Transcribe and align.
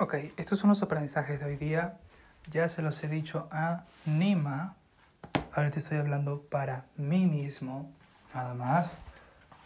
Ok, 0.00 0.14
estos 0.36 0.60
son 0.60 0.68
los 0.68 0.80
aprendizajes 0.80 1.40
de 1.40 1.46
hoy 1.46 1.56
día. 1.56 1.98
Ya 2.52 2.68
se 2.68 2.82
los 2.82 3.02
he 3.02 3.08
dicho 3.08 3.48
a 3.50 3.84
Nima. 4.06 4.76
Ahora 5.52 5.72
te 5.72 5.80
estoy 5.80 5.98
hablando 5.98 6.40
para 6.42 6.86
mí 6.96 7.26
mismo, 7.26 7.92
nada 8.32 8.54
más. 8.54 8.98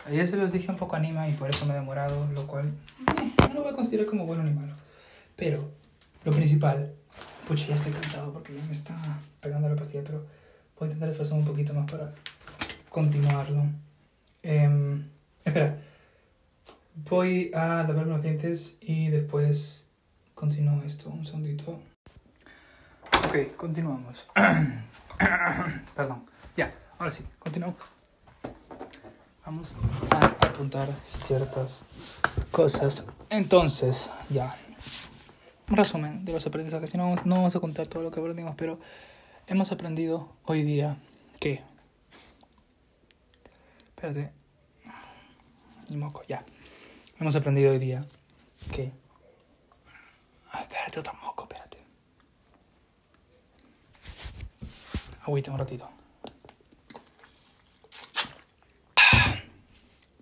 Ayer 0.06 0.26
se 0.26 0.38
los 0.38 0.50
dije 0.50 0.71
un 0.71 0.79
poco 0.79 0.96
a 0.96 1.00
Nima 1.00 1.29
y 1.29 1.34
por 1.34 1.50
eso 1.50 1.66
me 1.66 1.74
he 1.74 1.76
demorado, 1.76 2.26
lo 2.34 2.46
cual 2.46 2.72
eh, 3.21 3.30
no 3.46 3.53
lo 3.53 3.62
voy 3.62 3.72
a 3.72 3.74
considerar 3.74 4.06
como 4.06 4.24
bueno 4.24 4.42
ni 4.42 4.53
malo. 4.53 4.72
Pero 5.37 5.71
lo 6.24 6.33
principal, 6.33 6.94
pucha, 7.46 7.67
ya 7.67 7.74
estoy 7.74 7.92
cansado 7.92 8.33
porque 8.33 8.56
ya 8.56 8.64
me 8.64 8.72
está 8.72 8.96
pegando 9.38 9.69
la 9.69 9.76
pastilla, 9.76 10.03
pero 10.03 10.24
voy 10.78 10.87
a 10.88 10.92
intentar 10.92 11.10
esforzarme 11.10 11.40
un 11.40 11.46
poquito 11.46 11.74
más 11.74 11.90
para 11.90 12.10
continuarlo. 12.88 13.67
Em, 14.42 15.04
espera, 15.44 15.76
voy 17.10 17.51
a 17.52 17.84
lavarme 17.87 18.12
los 18.12 18.23
dientes 18.23 18.78
y 18.80 19.09
después 19.09 19.81
continúo 20.43 20.82
esto. 20.82 21.09
Un 21.09 21.24
segundito. 21.24 21.78
Ok, 23.28 23.56
continuamos. 23.56 24.27
Perdón. 25.95 26.27
Ya, 26.56 26.74
ahora 26.98 27.12
sí, 27.12 27.24
continuamos. 27.38 27.92
Vamos 29.47 29.77
a 30.10 30.47
apuntar 30.48 30.88
ciertas 31.06 31.84
cosas. 32.50 33.05
Entonces, 33.30 34.10
ya. 34.30 34.56
Un 35.70 35.77
resumen 35.77 36.24
de 36.24 36.33
los 36.33 36.45
aprendizajes. 36.45 36.92
No 36.97 37.05
vamos, 37.05 37.24
no 37.24 37.36
vamos 37.36 37.55
a 37.55 37.61
contar 37.61 37.86
todo 37.86 38.02
lo 38.02 38.11
que 38.11 38.19
aprendimos, 38.19 38.56
pero 38.56 38.80
hemos 39.47 39.70
aprendido 39.70 40.28
hoy 40.45 40.64
día 40.64 40.97
que. 41.38 41.62
Espérate. 43.91 44.33
Ni 45.88 45.97
moco, 45.97 46.24
ya. 46.27 46.45
Hemos 47.20 47.36
aprendido 47.36 47.70
hoy 47.70 47.78
día 47.78 48.05
que. 48.72 49.02
Moco, 51.01 51.45
espérate. 51.45 51.78
Agüita 55.22 55.50
un 55.50 55.58
ratito. 55.58 55.89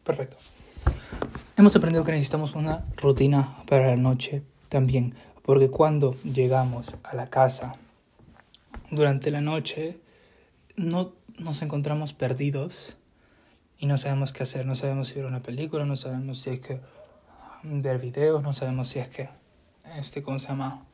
Perfecto. 0.04 0.36
Hemos 1.56 1.74
aprendido 1.74 2.04
que 2.04 2.12
necesitamos 2.12 2.54
una 2.54 2.84
rutina 2.96 3.56
para 3.66 3.88
la 3.88 3.96
noche 3.96 4.44
también, 4.68 5.14
porque 5.42 5.70
cuando 5.70 6.14
llegamos 6.22 6.96
a 7.02 7.16
la 7.16 7.26
casa 7.26 7.72
durante 8.90 9.32
la 9.32 9.40
noche 9.40 10.00
no 10.76 11.12
nos 11.38 11.62
encontramos 11.62 12.12
perdidos 12.12 12.96
y 13.78 13.86
no 13.86 13.98
sabemos 13.98 14.32
qué 14.32 14.44
hacer, 14.44 14.66
no 14.66 14.74
sabemos 14.76 15.08
si 15.08 15.16
ver 15.16 15.26
una 15.26 15.42
película, 15.42 15.84
no 15.84 15.96
sabemos 15.96 16.40
si 16.40 16.50
es 16.50 16.60
que 16.60 16.80
ver 17.64 17.98
videos, 17.98 18.42
no 18.42 18.52
sabemos 18.52 18.88
si 18.88 19.00
es 19.00 19.08
que 19.08 19.39
este 19.96 20.22
cómo 20.22 20.38
se 20.38 20.48
llama 20.48 20.84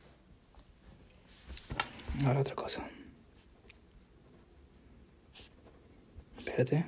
ahora 2.25 2.41
otra 2.41 2.55
cosa. 2.55 2.89
Espérate. 6.39 6.87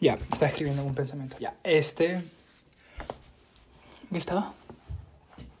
Ya, 0.00 0.14
está 0.14 0.46
escribiendo 0.46 0.80
algún 0.82 0.94
pensamiento. 0.94 1.36
Ya, 1.40 1.56
este. 1.64 2.22
¿Qué 4.10 4.18
estaba? 4.18 4.54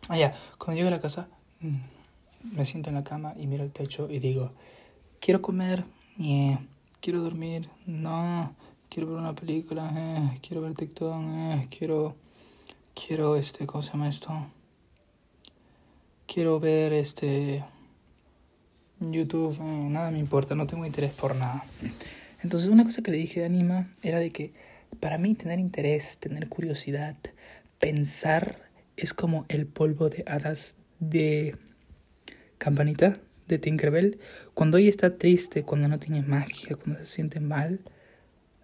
Ah, 0.08 0.16
ya, 0.16 0.34
cuando 0.58 0.76
llego 0.76 0.88
a 0.88 0.92
la 0.92 1.00
casa, 1.00 1.28
mm, 1.60 1.76
me 2.52 2.64
siento 2.64 2.90
en 2.90 2.96
la 2.96 3.04
cama 3.04 3.34
y 3.36 3.46
miro 3.46 3.64
el 3.64 3.72
techo 3.72 4.08
y 4.10 4.18
digo: 4.18 4.52
Quiero 5.20 5.40
comer, 5.42 5.84
quiero 7.00 7.22
dormir, 7.22 7.68
no, 7.86 8.54
quiero 8.88 9.08
ver 9.10 9.18
una 9.18 9.34
película, 9.34 9.92
eh. 9.94 10.38
quiero 10.46 10.62
ver 10.62 10.74
TikTok, 10.74 11.22
eh. 11.26 11.68
quiero. 11.76 12.16
Quiero, 12.94 13.36
este, 13.36 13.64
¿cómo 13.64 13.82
se 13.82 13.92
llama 13.92 14.08
esto? 14.08 14.32
Quiero 16.26 16.58
ver, 16.58 16.92
este. 16.92 17.64
YouTube, 18.98 19.56
eh. 19.60 19.88
nada 19.88 20.10
me 20.10 20.18
importa, 20.18 20.56
no 20.56 20.66
tengo 20.66 20.84
interés 20.84 21.12
por 21.12 21.36
nada. 21.36 21.64
Entonces 22.42 22.68
una 22.68 22.84
cosa 22.84 23.02
que 23.02 23.12
le 23.12 23.16
dije 23.16 23.44
a 23.44 23.46
Anima 23.46 23.88
era 24.02 24.18
de 24.18 24.30
que 24.30 24.52
para 24.98 25.18
mí 25.18 25.34
tener 25.34 25.60
interés, 25.60 26.18
tener 26.18 26.48
curiosidad, 26.48 27.16
pensar 27.78 28.68
es 28.96 29.14
como 29.14 29.44
el 29.48 29.66
polvo 29.66 30.08
de 30.08 30.24
hadas 30.26 30.74
de 30.98 31.56
Campanita, 32.68 33.18
de 33.46 33.58
Tinkerbell. 33.58 34.18
Cuando 34.52 34.76
ella 34.76 34.90
está 34.90 35.16
triste, 35.16 35.62
cuando 35.62 35.88
no 35.88 35.98
tiene 35.98 36.20
magia, 36.20 36.76
cuando 36.76 36.98
se 36.98 37.06
siente 37.06 37.40
mal, 37.40 37.80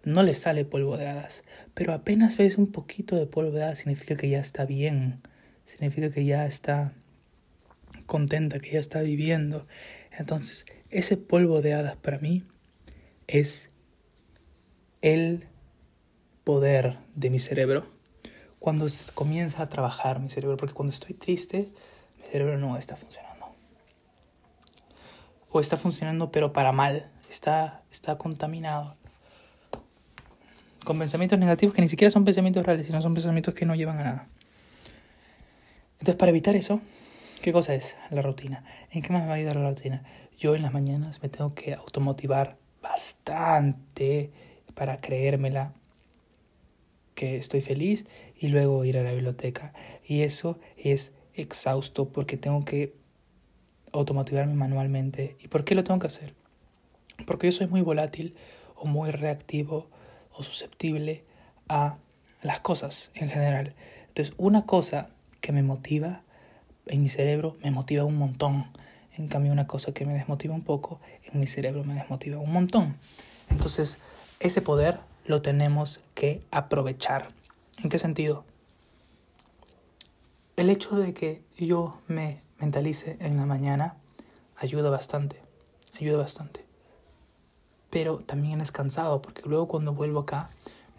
no 0.04 0.22
le 0.22 0.34
sale 0.34 0.66
polvo 0.66 0.98
de 0.98 1.06
hadas. 1.06 1.42
Pero 1.72 1.94
apenas 1.94 2.36
ves 2.36 2.58
un 2.58 2.70
poquito 2.70 3.16
de 3.16 3.24
polvo 3.26 3.52
de 3.52 3.64
hadas 3.64 3.78
significa 3.78 4.14
que 4.14 4.28
ya 4.28 4.40
está 4.40 4.66
bien, 4.66 5.22
significa 5.64 6.10
que 6.10 6.26
ya 6.26 6.44
está 6.44 6.92
contenta, 8.04 8.58
que 8.58 8.72
ya 8.72 8.78
está 8.78 9.00
viviendo. 9.00 9.66
Entonces, 10.12 10.66
ese 10.90 11.16
polvo 11.16 11.62
de 11.62 11.72
hadas 11.72 11.96
para 11.96 12.18
mí 12.18 12.44
es 13.26 13.70
el 15.00 15.46
poder 16.44 16.98
de 17.14 17.30
mi 17.30 17.38
cerebro 17.38 17.86
cuando 18.58 18.86
comienza 19.14 19.62
a 19.62 19.68
trabajar 19.70 20.20
mi 20.20 20.28
cerebro, 20.28 20.58
porque 20.58 20.74
cuando 20.74 20.92
estoy 20.92 21.14
triste, 21.14 21.68
mi 22.18 22.24
cerebro 22.30 22.58
no 22.58 22.76
está 22.76 22.96
funcionando. 22.96 23.33
O 25.54 25.60
está 25.60 25.76
funcionando 25.76 26.32
pero 26.32 26.52
para 26.52 26.72
mal, 26.72 27.08
está, 27.30 27.84
está 27.92 28.18
contaminado. 28.18 28.96
Con 30.84 30.98
pensamientos 30.98 31.38
negativos 31.38 31.76
que 31.76 31.80
ni 31.80 31.88
siquiera 31.88 32.10
son 32.10 32.24
pensamientos 32.24 32.66
reales, 32.66 32.88
sino 32.88 33.00
son 33.00 33.14
pensamientos 33.14 33.54
que 33.54 33.64
no 33.64 33.76
llevan 33.76 34.00
a 34.00 34.02
nada. 34.02 34.28
Entonces, 36.00 36.16
para 36.16 36.30
evitar 36.30 36.56
eso, 36.56 36.80
¿qué 37.40 37.52
cosa 37.52 37.72
es 37.72 37.94
la 38.10 38.20
rutina? 38.20 38.64
¿En 38.90 39.00
qué 39.00 39.12
más 39.12 39.22
me 39.22 39.28
va 39.28 39.34
a 39.34 39.36
ayudar 39.36 39.54
la 39.54 39.70
rutina? 39.70 40.02
Yo 40.36 40.56
en 40.56 40.62
las 40.62 40.72
mañanas 40.72 41.22
me 41.22 41.28
tengo 41.28 41.54
que 41.54 41.72
automotivar 41.72 42.56
bastante 42.82 44.32
para 44.74 45.00
creérmela 45.00 45.72
que 47.14 47.36
estoy 47.36 47.60
feliz 47.60 48.06
y 48.36 48.48
luego 48.48 48.84
ir 48.84 48.98
a 48.98 49.04
la 49.04 49.12
biblioteca. 49.12 49.72
Y 50.04 50.22
eso 50.22 50.58
es 50.76 51.12
exhausto 51.32 52.08
porque 52.08 52.36
tengo 52.36 52.64
que 52.64 53.03
automotivarme 53.98 54.54
manualmente. 54.54 55.36
¿Y 55.40 55.48
por 55.48 55.64
qué 55.64 55.74
lo 55.74 55.84
tengo 55.84 56.00
que 56.00 56.06
hacer? 56.06 56.34
Porque 57.26 57.46
yo 57.46 57.52
soy 57.52 57.66
muy 57.66 57.80
volátil 57.80 58.34
o 58.76 58.86
muy 58.86 59.10
reactivo 59.10 59.88
o 60.32 60.42
susceptible 60.42 61.24
a 61.68 61.96
las 62.42 62.60
cosas 62.60 63.10
en 63.14 63.28
general. 63.28 63.74
Entonces, 64.08 64.34
una 64.36 64.66
cosa 64.66 65.10
que 65.40 65.52
me 65.52 65.62
motiva 65.62 66.22
en 66.86 67.02
mi 67.02 67.08
cerebro 67.08 67.56
me 67.62 67.70
motiva 67.70 68.04
un 68.04 68.16
montón. 68.16 68.66
En 69.16 69.28
cambio, 69.28 69.52
una 69.52 69.66
cosa 69.66 69.92
que 69.92 70.04
me 70.04 70.14
desmotiva 70.14 70.54
un 70.54 70.62
poco, 70.62 71.00
en 71.32 71.40
mi 71.40 71.46
cerebro 71.46 71.84
me 71.84 71.94
desmotiva 71.94 72.38
un 72.38 72.52
montón. 72.52 72.96
Entonces, 73.48 73.98
ese 74.40 74.60
poder 74.60 74.98
lo 75.26 75.40
tenemos 75.40 76.00
que 76.14 76.42
aprovechar. 76.50 77.28
¿En 77.82 77.90
qué 77.90 77.98
sentido? 77.98 78.44
El 80.56 80.70
hecho 80.70 80.96
de 80.96 81.14
que 81.14 81.42
yo 81.56 82.00
me 82.06 82.38
mentalice 82.58 83.16
en 83.20 83.36
la 83.36 83.46
mañana 83.46 83.96
ayuda 84.56 84.90
bastante, 84.90 85.40
ayuda 85.98 86.18
bastante. 86.18 86.64
Pero 87.90 88.18
también 88.18 88.60
es 88.60 88.72
cansado 88.72 89.22
porque 89.22 89.42
luego 89.44 89.68
cuando 89.68 89.92
vuelvo 89.94 90.20
acá 90.20 90.50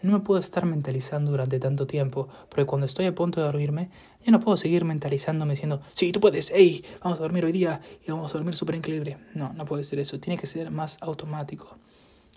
no 0.06 0.12
me 0.12 0.20
puedo 0.20 0.40
estar 0.40 0.66
mentalizando 0.66 1.32
durante 1.32 1.60
tanto 1.60 1.88
tiempo, 1.88 2.28
porque 2.50 2.66
cuando 2.66 2.86
estoy 2.86 3.06
a 3.08 3.16
punto 3.16 3.40
de 3.40 3.48
dormirme, 3.48 3.90
ya 4.24 4.32
no 4.32 4.40
puedo 4.40 4.56
seguir 4.56 4.86
mentalizándome 4.86 5.54
diciendo, 5.54 5.82
sí, 5.94 6.12
tú 6.12 6.20
puedes, 6.20 6.52
hey, 6.54 6.86
vamos 7.02 7.18
a 7.20 7.24
dormir 7.24 7.44
hoy 7.46 7.52
día 7.52 7.82
y 8.06 8.12
vamos 8.12 8.32
a 8.32 8.38
dormir 8.38 8.56
súper 8.56 8.76
increíble. 8.76 9.18
No, 9.34 9.53
no 9.53 9.66
puede 9.66 9.84
ser 9.84 10.00
eso, 10.00 10.20
tiene 10.20 10.38
que 10.38 10.46
ser 10.46 10.70
más 10.70 10.97
automático. 11.02 11.78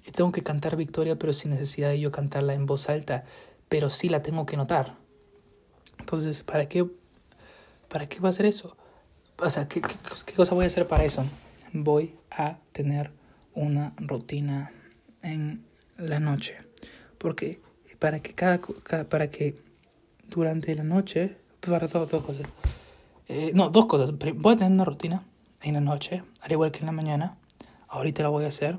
Y 0.06 0.12
tengo 0.12 0.32
que 0.32 0.42
cantar 0.42 0.76
victoria, 0.76 1.18
pero 1.18 1.34
sin 1.34 1.50
necesidad 1.50 1.90
de 1.90 2.00
yo 2.00 2.10
cantarla 2.10 2.54
en 2.54 2.64
voz 2.64 2.88
alta, 2.88 3.24
pero 3.68 3.90
sí 3.90 4.08
la 4.08 4.22
tengo 4.22 4.46
que 4.46 4.56
notar. 4.56 4.96
Entonces, 5.98 6.44
¿para 6.44 6.68
qué, 6.68 6.86
para 7.88 8.08
qué 8.08 8.18
va 8.20 8.30
a 8.30 8.32
ser 8.32 8.46
eso? 8.46 8.78
O 9.40 9.50
sea, 9.50 9.68
¿qué, 9.68 9.80
qué 9.80 10.34
cosa 10.34 10.54
voy 10.54 10.64
a 10.64 10.66
hacer 10.66 10.88
para 10.88 11.04
eso? 11.04 11.24
Voy 11.72 12.16
a 12.30 12.58
tener 12.72 13.12
una 13.54 13.92
rutina 13.96 14.72
en 15.22 15.64
la 15.96 16.18
noche. 16.18 16.58
Porque 17.18 17.60
para 18.00 18.20
que 18.20 18.34
cada, 18.34 18.60
para 19.08 19.30
que 19.30 19.56
durante 20.28 20.74
la 20.74 20.82
noche 20.82 21.36
para 21.60 21.86
dos, 21.86 22.10
dos 22.10 22.24
cosas. 22.24 22.46
Eh, 23.28 23.52
no 23.54 23.70
dos 23.70 23.86
cosas. 23.86 24.12
Voy 24.18 24.54
a 24.54 24.56
tener 24.56 24.72
una 24.72 24.84
rutina 24.84 25.22
en 25.62 25.74
la 25.74 25.80
noche 25.80 26.24
al 26.40 26.50
igual 26.50 26.72
que 26.72 26.80
en 26.80 26.86
la 26.86 26.92
mañana. 26.92 27.38
Ahorita 27.86 28.24
la 28.24 28.30
voy 28.30 28.44
a 28.44 28.48
hacer. 28.48 28.78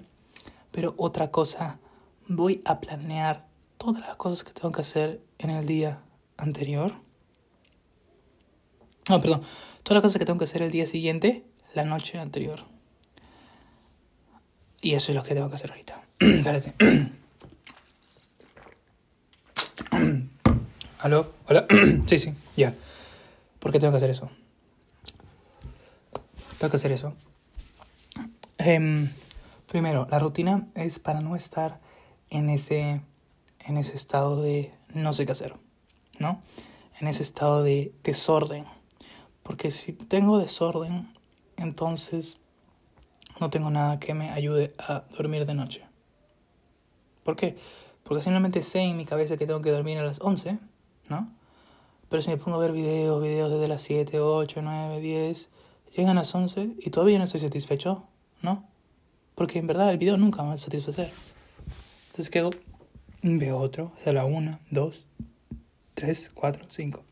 Pero 0.72 0.94
otra 0.98 1.32
cosa 1.32 1.80
voy 2.28 2.62
a 2.66 2.82
planear 2.82 3.48
todas 3.78 4.02
las 4.06 4.18
cosas 4.18 4.44
que 4.44 4.52
tengo 4.52 4.74
que 4.74 4.82
hacer 4.82 5.22
en 5.38 5.52
el 5.52 5.66
día 5.66 6.02
anterior. 6.38 6.96
No 9.08 9.22
perdón 9.22 9.44
todas 9.90 10.04
las 10.04 10.10
cosas 10.10 10.20
que 10.20 10.26
tengo 10.26 10.38
que 10.38 10.46
hacer 10.46 10.62
el 10.62 10.70
día 10.70 10.86
siguiente 10.86 11.44
la 11.74 11.84
noche 11.84 12.20
anterior. 12.20 12.60
Y 14.82 14.94
eso 14.94 15.12
es 15.12 15.16
lo 15.16 15.24
que 15.24 15.34
tengo 15.34 15.50
que 15.50 15.56
hacer 15.56 15.72
ahorita. 15.72 16.04
Espérate. 16.20 16.76
¿Aló? 21.00 21.34
¿Hola? 21.48 21.66
sí, 22.06 22.20
sí, 22.20 22.36
ya. 22.56 22.76
¿Por 23.58 23.72
qué 23.72 23.80
tengo 23.80 23.92
que 23.92 23.98
hacer 23.98 24.12
eso? 24.12 24.30
Tengo 26.60 26.70
que 26.70 26.78
hacer 26.78 26.92
eso. 26.92 27.16
Em, 28.60 29.10
primero, 29.66 30.08
la 30.12 30.20
rutina 30.20 30.68
es 30.76 31.00
para 31.00 31.20
no 31.20 31.36
estar 31.36 31.80
en 32.30 32.52
ese, 32.52 33.02
en 33.62 33.78
ese 33.78 33.96
estado 33.96 34.40
de 34.40 34.72
no 34.94 35.14
sé 35.14 35.26
qué 35.26 35.32
hacer, 35.32 35.56
¿no? 36.20 36.40
En 37.00 37.08
ese 37.08 37.24
estado 37.24 37.64
de 37.64 37.92
desorden. 38.04 38.68
Porque 39.50 39.72
si 39.72 39.94
tengo 39.94 40.38
desorden, 40.38 41.12
entonces 41.58 42.38
no 43.40 43.50
tengo 43.50 43.72
nada 43.72 44.00
que 44.00 44.14
me 44.14 44.30
ayude 44.30 44.76
a 44.78 45.06
dormir 45.18 45.48
de 45.48 45.56
noche. 45.56 45.88
¿Por 47.24 47.36
qué? 47.36 47.58
Porque 48.04 48.22
simplemente 48.22 48.62
sé 48.62 48.82
en 48.82 48.96
mi 48.96 49.06
cabeza 49.06 49.38
que 49.38 49.48
tengo 49.48 49.60
que 49.62 49.72
dormir 49.72 49.98
a 49.98 50.04
las 50.04 50.22
11, 50.22 50.60
¿no? 51.10 51.34
Pero 52.10 52.22
si 52.22 52.30
me 52.30 52.38
pongo 52.38 52.58
a 52.58 52.60
ver 52.60 52.74
videos, 52.74 53.24
videos 53.24 53.50
desde 53.50 53.68
las 53.68 53.82
7, 53.82 54.20
8, 54.20 54.62
9, 54.62 55.00
10, 55.00 55.50
llegan 55.98 56.12
a 56.12 56.22
las 56.22 56.36
11 56.36 56.76
y 56.78 56.92
todavía 56.92 57.18
no 57.18 57.24
estoy 57.24 57.40
satisfecho, 57.40 58.04
¿no? 58.44 58.70
Porque 59.34 59.58
en 59.58 59.66
verdad 59.66 59.90
el 59.90 59.98
video 59.98 60.16
nunca 60.18 60.44
me 60.44 60.50
va 60.50 60.54
a 60.54 60.58
satisfacer. 60.58 61.12
Entonces, 62.10 62.30
¿qué 62.30 62.38
hago? 62.38 62.52
Veo 63.24 63.58
otro, 63.58 63.94
o 64.00 64.04
sea, 64.04 64.14
la 64.14 64.26
1, 64.26 64.60
2, 64.70 65.06
3, 65.96 66.32
4, 66.36 66.66
5. 66.70 67.04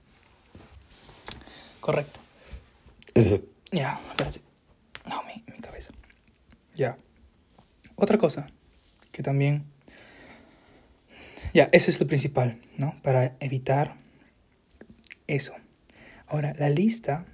Correcto. 1.80 2.27
ya, 3.72 4.00
espérate. 4.10 4.42
No, 5.08 5.22
mi, 5.24 5.42
cabeza. 5.62 5.90
Ya. 6.76 6.98
Otra 7.96 8.18
cosa 8.18 8.48
que 9.12 9.24
también... 9.24 9.66
Ya, 11.54 11.70
ese 11.72 11.92
es 11.92 12.00
lo 12.00 12.08
principal, 12.08 12.60
¿no? 12.78 12.96
Para 13.02 13.36
evitar 13.40 13.96
eso. 15.28 15.54
Ahora, 16.28 16.54
la 16.58 16.70
lista 16.70 17.26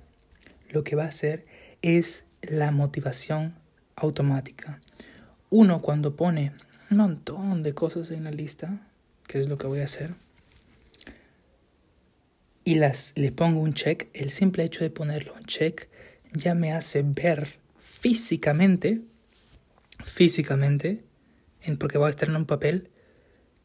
lo 0.69 0.83
que 0.83 0.95
va 0.95 1.03
a 1.03 1.07
hacer 1.07 1.45
es 1.81 2.23
la 2.41 2.71
motivación 2.71 3.55
automática. 3.95 4.81
Uno 5.49 5.81
cuando 5.81 6.15
pone 6.15 6.53
un 6.89 6.97
montón 6.97 7.63
de 7.63 7.73
cosas 7.73 8.11
en 8.11 8.23
la 8.23 8.31
lista, 8.31 8.87
que 9.27 9.39
es 9.39 9.47
lo 9.47 9.57
que 9.57 9.67
voy 9.67 9.79
a 9.79 9.85
hacer, 9.85 10.15
y 12.63 12.75
las 12.75 13.13
le 13.15 13.31
pongo 13.31 13.61
un 13.61 13.73
check, 13.73 14.09
el 14.13 14.31
simple 14.31 14.63
hecho 14.63 14.83
de 14.83 14.89
ponerlo 14.89 15.33
un 15.33 15.45
check 15.45 15.89
ya 16.33 16.55
me 16.55 16.71
hace 16.71 17.03
ver 17.03 17.59
físicamente, 17.79 19.01
físicamente, 20.03 21.03
en, 21.61 21.77
porque 21.77 21.97
va 21.97 22.07
a 22.07 22.09
estar 22.09 22.29
en 22.29 22.35
un 22.35 22.45
papel, 22.45 22.89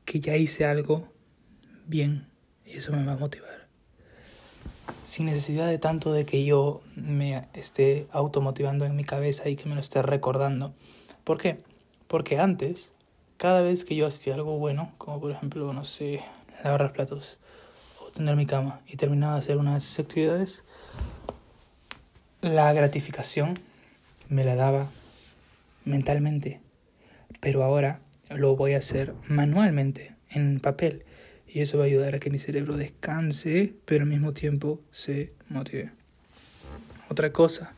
que 0.04 0.20
ya 0.20 0.36
hice 0.36 0.64
algo 0.64 1.12
bien 1.86 2.28
y 2.64 2.72
eso 2.72 2.92
me 2.92 3.04
va 3.04 3.12
a 3.12 3.16
motivar 3.16 3.58
sin 5.02 5.26
necesidad 5.26 5.66
de 5.66 5.78
tanto 5.78 6.12
de 6.12 6.26
que 6.26 6.44
yo 6.44 6.82
me 6.94 7.48
esté 7.54 8.06
automotivando 8.10 8.84
en 8.84 8.96
mi 8.96 9.04
cabeza 9.04 9.48
y 9.48 9.56
que 9.56 9.68
me 9.68 9.74
lo 9.74 9.80
esté 9.80 10.02
recordando. 10.02 10.74
¿Por 11.24 11.38
qué? 11.38 11.60
Porque 12.06 12.38
antes, 12.38 12.92
cada 13.36 13.62
vez 13.62 13.84
que 13.84 13.96
yo 13.96 14.06
hacía 14.06 14.34
algo 14.34 14.58
bueno, 14.58 14.92
como 14.98 15.20
por 15.20 15.30
ejemplo, 15.30 15.72
no 15.72 15.84
sé, 15.84 16.22
lavar 16.62 16.82
los 16.82 16.92
platos 16.92 17.38
o 18.18 18.20
tener 18.20 18.34
mi 18.34 18.46
cama 18.46 18.80
y 18.88 18.96
terminaba 18.96 19.34
de 19.34 19.38
hacer 19.38 19.58
una 19.58 19.72
de 19.72 19.78
esas 19.78 20.00
actividades, 20.00 20.64
la 22.40 22.72
gratificación 22.72 23.58
me 24.28 24.44
la 24.44 24.56
daba 24.56 24.88
mentalmente, 25.84 26.60
pero 27.40 27.62
ahora 27.62 28.00
lo 28.28 28.56
voy 28.56 28.74
a 28.74 28.78
hacer 28.78 29.14
manualmente 29.28 30.16
en 30.30 30.58
papel 30.58 31.04
y 31.46 31.60
eso 31.60 31.78
va 31.78 31.84
a 31.84 31.86
ayudar 31.86 32.16
a 32.16 32.18
que 32.18 32.28
mi 32.28 32.38
cerebro 32.38 32.76
descanse, 32.76 33.72
pero 33.84 34.02
al 34.02 34.10
mismo 34.10 34.34
tiempo 34.34 34.80
se 34.90 35.32
motive. 35.48 35.92
Otra 37.08 37.32
cosa, 37.32 37.72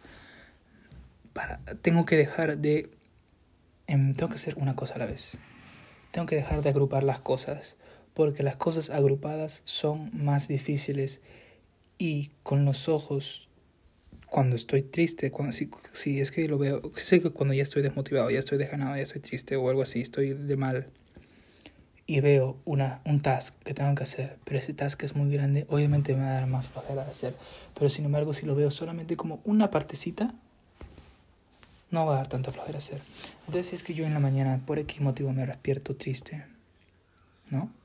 para, 1.35 1.61
tengo 1.83 2.07
que 2.07 2.17
dejar 2.17 2.57
de... 2.59 2.91
Em, 3.87 4.15
tengo 4.15 4.31
que 4.31 4.37
hacer 4.37 4.57
una 4.57 4.75
cosa 4.75 4.95
a 4.95 4.99
la 4.99 5.07
vez. 5.07 5.37
Tengo 6.11 6.27
que 6.27 6.37
dejar 6.37 6.63
de 6.63 6.71
agrupar 6.71 7.05
las 7.05 7.21
cosas, 7.21 7.77
porque 8.21 8.43
las 8.43 8.57
cosas 8.57 8.91
agrupadas 8.91 9.63
son 9.65 10.11
más 10.13 10.47
difíciles 10.47 11.23
y 11.97 12.33
con 12.43 12.67
los 12.67 12.87
ojos 12.87 13.49
cuando 14.27 14.57
estoy 14.57 14.83
triste, 14.83 15.31
cuando, 15.31 15.55
si, 15.55 15.71
si 15.95 16.21
es 16.21 16.31
que 16.31 16.47
lo 16.47 16.59
veo, 16.59 16.83
sé 16.97 17.23
que 17.23 17.31
cuando 17.31 17.55
ya 17.55 17.63
estoy 17.63 17.81
desmotivado, 17.81 18.31
ya 18.31 18.39
estoy 18.39 18.59
desganado, 18.59 18.95
ya 18.95 19.05
estoy 19.05 19.23
triste 19.23 19.57
o 19.57 19.71
algo 19.71 19.81
así, 19.81 20.03
estoy 20.03 20.35
de 20.35 20.57
mal, 20.59 20.89
y 22.07 22.21
veo 22.21 22.59
una, 22.67 23.01
un 23.07 23.23
task 23.23 23.55
que 23.63 23.73
tengo 23.73 23.95
que 23.95 24.03
hacer, 24.03 24.37
pero 24.45 24.59
ese 24.59 24.75
task 24.75 25.03
es 25.03 25.17
muy 25.17 25.33
grande, 25.33 25.65
obviamente 25.71 26.15
me 26.15 26.21
va 26.21 26.33
a 26.33 26.35
dar 26.35 26.47
más 26.47 26.67
flojera 26.69 27.05
de 27.07 27.11
hacer. 27.11 27.35
Pero 27.73 27.89
sin 27.89 28.05
embargo, 28.05 28.35
si 28.35 28.45
lo 28.45 28.55
veo 28.55 28.71
solamente 28.71 29.17
como 29.17 29.41
una 29.47 29.71
partecita, 29.71 30.35
no 31.91 32.05
va 32.05 32.13
a 32.13 32.17
dar 32.19 32.29
tanta 32.29 32.53
flojera 32.53 32.77
hacer. 32.77 33.01
Entonces, 33.47 33.69
si 33.69 33.77
es 33.77 33.83
que 33.83 33.95
yo 33.95 34.05
en 34.05 34.13
la 34.13 34.21
mañana, 34.21 34.61
por 34.67 34.79
X 34.79 35.01
motivo, 35.01 35.33
me 35.33 35.47
despierto 35.47 35.97
triste, 35.97 36.45
¿no? 37.49 37.80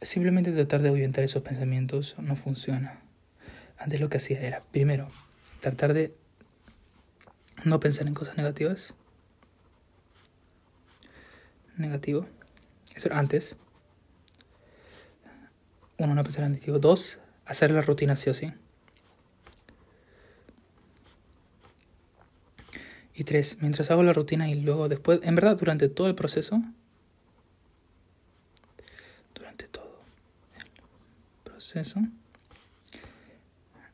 Simplemente 0.00 0.52
tratar 0.52 0.82
de 0.82 0.90
ahuyentar 0.90 1.24
esos 1.24 1.42
pensamientos 1.42 2.16
no 2.18 2.36
funciona. 2.36 3.00
Antes 3.78 4.00
lo 4.00 4.08
que 4.08 4.18
hacía 4.18 4.40
era, 4.40 4.62
primero, 4.70 5.08
tratar 5.60 5.92
de 5.92 6.14
no 7.64 7.80
pensar 7.80 8.06
en 8.06 8.14
cosas 8.14 8.36
negativas. 8.36 8.94
Negativo. 11.76 12.26
Eso 12.94 13.08
antes. 13.12 13.56
Uno, 15.98 16.14
no 16.14 16.22
pensar 16.22 16.44
en 16.44 16.52
negativo. 16.52 16.78
Dos, 16.78 17.18
hacer 17.44 17.70
la 17.70 17.80
rutina 17.80 18.14
sí 18.16 18.30
o 18.30 18.34
sí. 18.34 18.52
Y 23.14 23.24
tres, 23.24 23.58
mientras 23.60 23.90
hago 23.90 24.04
la 24.04 24.12
rutina 24.12 24.48
y 24.48 24.54
luego 24.54 24.88
después, 24.88 25.18
en 25.24 25.34
verdad, 25.34 25.56
durante 25.56 25.88
todo 25.88 26.06
el 26.06 26.14
proceso, 26.14 26.62
durante 29.34 29.66
todo 29.66 30.00
el 31.46 31.57
proceso, 31.68 32.00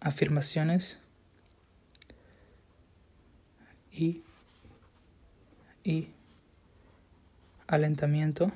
afirmaciones. 0.01 0.99
Y, 3.91 4.23
y 5.83 6.09
alentamiento. 7.67 8.53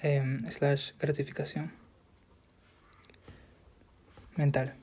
Em, 0.00 0.40
slash 0.46 0.92
gratificación. 0.98 1.70
Mental. 4.36 4.74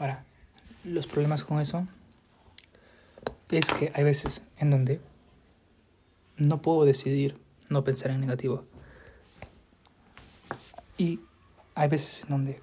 Ahora, 0.00 0.24
los 0.84 1.06
problemas 1.06 1.44
con 1.44 1.60
eso 1.60 1.86
es 3.50 3.70
que 3.70 3.92
hay 3.94 4.04
veces 4.04 4.42
en 4.58 4.70
donde 4.70 5.00
no 6.38 6.62
puedo 6.62 6.84
decidir 6.84 7.38
no 7.70 7.84
pensar 7.84 8.10
en 8.10 8.20
negativo. 8.20 8.64
Y 10.96 11.20
hay 11.74 11.88
veces 11.88 12.24
en 12.24 12.30
donde 12.30 12.62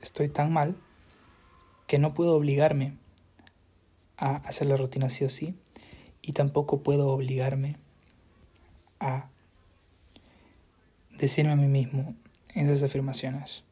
estoy 0.00 0.28
tan 0.28 0.52
mal 0.52 0.76
que 1.86 1.98
no 1.98 2.14
puedo 2.14 2.34
obligarme 2.34 2.96
a 4.16 4.36
hacer 4.36 4.68
la 4.68 4.76
rutina 4.76 5.08
sí 5.08 5.24
o 5.24 5.30
sí 5.30 5.54
y 6.22 6.32
tampoco 6.32 6.82
puedo 6.82 7.08
obligarme 7.08 7.76
a 9.00 9.28
decirme 11.18 11.52
a 11.52 11.56
mí 11.56 11.66
mismo 11.66 12.14
esas 12.54 12.82
afirmaciones. 12.82 13.64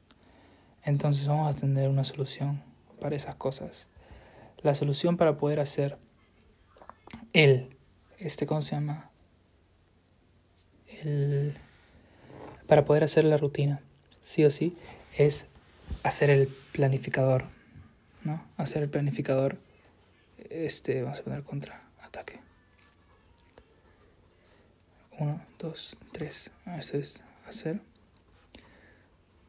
Entonces 0.85 1.27
vamos 1.27 1.55
a 1.55 1.59
tener 1.59 1.89
una 1.89 2.05
solución 2.05 2.63
para 3.01 3.15
esas 3.15 3.37
cosas. 3.37 3.89
La 4.63 4.75
solución 4.75 5.17
para 5.17 5.37
poder 5.37 5.61
hacer 5.61 5.99
el, 7.33 7.69
este, 8.19 8.47
¿cómo 8.47 8.63
se 8.63 8.75
llama? 8.75 9.12
El, 11.03 11.55
para 12.67 12.85
poder 12.85 13.05
hacer 13.05 13.25
la 13.25 13.37
rutina, 13.37 13.81
sí 14.23 14.45
o 14.45 14.51
sí, 14.51 14.77
es 15.17 15.47
hacer 16.03 16.31
el 16.31 16.49
planificador, 16.73 17.45
¿no? 18.25 18.45
Hacer 18.57 18.83
el 18.83 18.89
planificador, 18.89 19.59
este, 20.51 21.03
vamos 21.03 21.21
a 21.21 21.23
poner 21.23 21.43
contra 21.43 21.83
ataque. 22.01 22.41
1, 25.19 25.41
2, 25.59 25.99
3. 26.13 26.51
Esto 26.79 26.97
es 26.99 27.21
hacer 27.47 27.81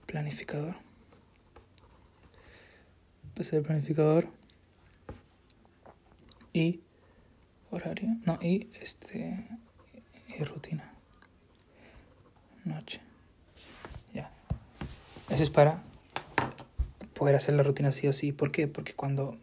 planificador. 0.06 0.76
Hacer 3.40 3.60
el 3.60 3.66
planificador 3.66 4.28
y 6.54 6.82
horario. 7.72 8.10
No, 8.26 8.38
y 8.42 8.70
este 8.80 9.48
y 10.28 10.44
rutina. 10.44 10.93
Noche. 12.66 13.02
Ya. 14.14 14.32
Eso 15.30 15.44
es 15.44 15.50
para 15.50 15.82
poder 17.14 17.36
hacer 17.36 17.56
la 17.56 17.64
rutina 17.64 17.92
sí 17.92 18.08
o 18.08 18.14
sí. 18.14 18.32
¿Por 18.32 18.52
qué? 18.52 18.68
Porque 18.68 18.94
cuando 18.94 19.38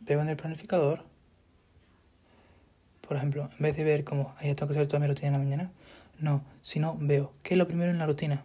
veo 0.00 0.20
en 0.20 0.28
el 0.28 0.36
planificador, 0.36 1.04
por 3.06 3.16
ejemplo, 3.16 3.48
en 3.50 3.62
vez 3.62 3.76
de 3.76 3.84
ver 3.84 4.04
como, 4.04 4.34
ya 4.42 4.54
tengo 4.54 4.68
que 4.68 4.78
hacer 4.78 4.86
toda 4.86 5.00
mi 5.00 5.06
rutina 5.06 5.28
en 5.28 5.32
la 5.34 5.38
mañana, 5.38 5.72
no, 6.18 6.44
sino 6.62 6.96
veo, 7.00 7.32
¿qué 7.42 7.54
es 7.54 7.58
lo 7.58 7.66
primero 7.66 7.90
en 7.90 7.98
la 7.98 8.06
rutina? 8.06 8.44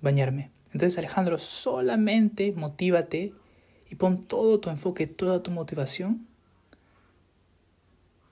Bañarme. 0.00 0.50
Entonces, 0.66 0.98
Alejandro, 0.98 1.38
solamente 1.38 2.52
motívate 2.52 3.32
y 3.90 3.94
pon 3.94 4.22
todo 4.22 4.60
tu 4.60 4.70
enfoque, 4.70 5.06
toda 5.06 5.42
tu 5.42 5.50
motivación 5.50 6.26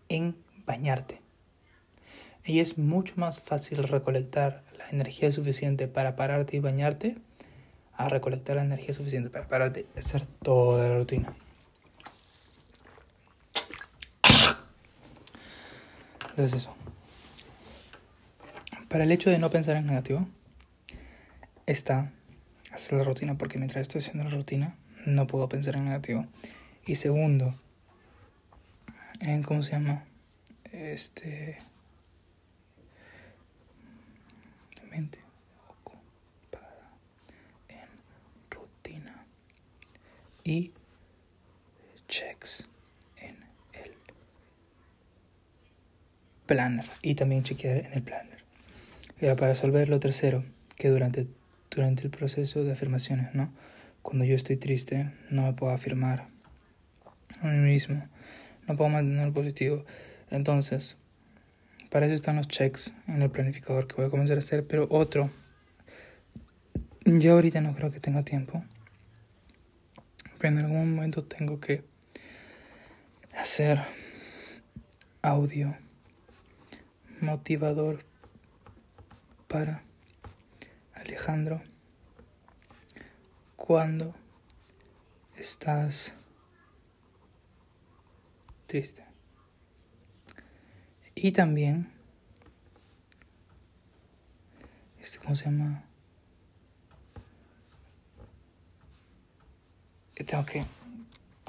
en 0.09 0.37
bañarte. 0.67 1.21
Y 2.45 2.61
es 2.61 2.79
mucho 2.79 3.15
más 3.17 3.41
fácil 3.41 3.83
recolectar 3.83 4.63
la 4.79 4.89
energía 4.91 5.33
suficiente 5.33 5.89
para 5.89 6.17
pararte 6.17 6.57
y 6.57 6.61
bañarte 6.61 7.17
a 7.95 8.09
recolectar 8.09 8.57
la 8.57 8.63
energía 8.63 8.95
suficiente 8.95 9.31
para 9.31 9.49
pararte 9.49 9.87
y 9.95 9.99
hacer 9.99 10.27
toda 10.27 10.89
la 10.89 10.99
rutina. 10.99 11.35
Entonces 16.31 16.63
eso. 16.63 16.75
Para 18.89 19.05
el 19.05 19.13
hecho 19.13 19.31
de 19.31 19.39
no 19.39 19.51
pensar 19.51 19.77
en 19.77 19.87
negativo, 19.87 20.29
está 21.67 22.13
hacer 22.73 22.99
la 22.99 23.05
rutina, 23.05 23.39
porque 23.39 23.59
mientras 23.59 23.83
estoy 23.83 24.01
haciendo 24.01 24.25
la 24.25 24.31
rutina, 24.31 24.77
no 25.07 25.27
puedo 25.27 25.49
pensar 25.49 25.77
en 25.77 25.87
negativo. 25.87 26.27
Y 26.85 26.97
segundo, 26.97 27.55
cómo 29.45 29.63
se 29.63 29.73
llama, 29.73 30.05
este, 30.73 31.59
mente 34.97 35.19
ocupada 35.69 36.91
en 37.69 37.87
rutina 38.51 39.27
y 40.43 40.73
checks 42.09 42.67
en 43.19 43.37
el 43.75 43.93
planner 46.47 46.87
y 47.03 47.15
también 47.15 47.43
chequear 47.43 47.77
en 47.77 47.93
el 47.93 48.03
planner. 48.03 48.39
Era 49.21 49.37
para 49.37 49.49
resolver 49.49 49.91
lo 49.91 50.01
tercero, 50.01 50.45
que 50.77 50.89
durante, 50.89 51.27
durante 51.71 52.05
el 52.05 52.11
proceso 52.11 52.65
de 52.65 52.73
afirmaciones, 52.73 53.35
¿no? 53.35 53.53
Cuando 54.01 54.25
yo 54.25 54.35
estoy 54.35 54.57
triste, 54.57 55.13
no 55.29 55.43
me 55.43 55.53
puedo 55.53 55.75
afirmar 55.75 56.29
a 57.43 57.47
mí 57.49 57.59
mismo, 57.59 58.03
no 58.67 58.77
puedo 58.77 58.89
mantener 58.89 59.31
positivo. 59.33 59.85
Entonces, 60.31 60.97
para 61.91 62.07
eso 62.07 62.15
están 62.15 62.37
los 62.37 62.49
checks 62.49 62.95
en 63.07 63.23
el 63.23 63.31
planificador 63.31 63.87
que 63.87 63.97
voy 63.97 64.07
a 64.07 64.11
comenzar 64.11 64.37
a 64.37 64.41
hacer, 64.41 64.67
pero 64.67 64.87
otro, 64.91 65.31
yo 67.05 67.35
ahorita 67.35 67.61
no 67.61 67.75
creo 67.75 67.91
que 67.91 68.01
tenga 68.01 68.23
tiempo, 68.23 68.65
pero 70.39 70.59
en 70.59 70.65
algún 70.65 70.95
momento 70.95 71.25
tengo 71.25 71.61
que 71.61 71.85
hacer 73.37 73.81
audio 75.23 75.77
motivador 77.21 78.05
para 79.49 79.83
Alejandro 80.95 81.63
cuando 83.57 84.15
estás 85.37 86.13
triste. 88.67 89.06
Y 91.17 91.33
también, 91.33 91.91
este, 95.01 95.19
¿cómo 95.19 95.35
se 95.35 95.47
llama? 95.47 95.83
Tengo 100.15 100.45
que, 100.45 100.65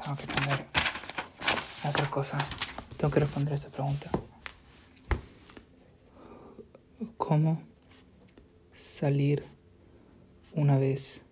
tengo 0.01 0.17
que 0.17 0.27
poner 0.27 0.65
otra 1.87 2.09
cosa. 2.09 2.37
Tengo 2.97 3.13
que 3.13 3.19
responder 3.19 3.53
esta 3.53 3.69
pregunta. 3.69 4.09
¿Cómo 7.17 7.61
salir 8.71 9.43
una 10.53 10.77
vez 10.77 11.23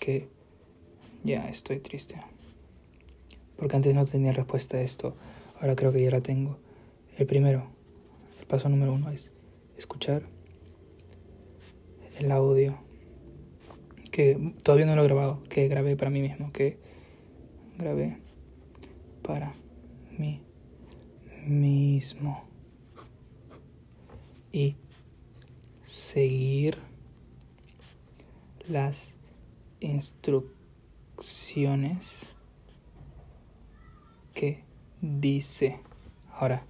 que 0.00 0.28
ya 1.22 1.48
estoy 1.48 1.78
triste. 1.78 2.20
Porque 3.56 3.76
antes 3.76 3.94
no 3.94 4.04
tenía 4.04 4.32
respuesta 4.32 4.76
a 4.76 4.80
esto, 4.80 5.16
ahora 5.60 5.76
creo 5.76 5.92
que 5.92 6.02
ya 6.02 6.10
la 6.10 6.20
tengo. 6.20 6.58
El 7.18 7.26
primero, 7.26 7.70
el 8.40 8.46
paso 8.46 8.68
número 8.68 8.92
uno 8.92 9.10
es 9.10 9.32
escuchar 9.76 10.22
el 12.18 12.32
audio 12.32 12.78
que 14.10 14.54
todavía 14.62 14.86
no 14.86 14.94
lo 14.94 15.02
he 15.02 15.06
grabado, 15.06 15.40
que 15.48 15.68
grabé 15.68 15.96
para 15.96 16.10
mí 16.10 16.20
mismo, 16.20 16.52
que 16.52 16.78
grabé 17.78 18.18
para 19.22 19.52
mí 20.18 20.42
mismo. 21.46 22.44
Y 24.52 24.76
seguir 25.82 26.76
las 28.68 29.16
instrucciones 29.80 32.36
que 34.34 34.62
dice. 35.00 35.80
Ahora, 36.32 36.66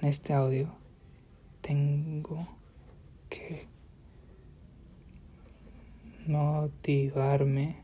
en 0.00 0.08
este 0.08 0.32
audio 0.32 0.68
tengo 1.60 2.46
que 3.28 3.66
motivarme 6.26 7.76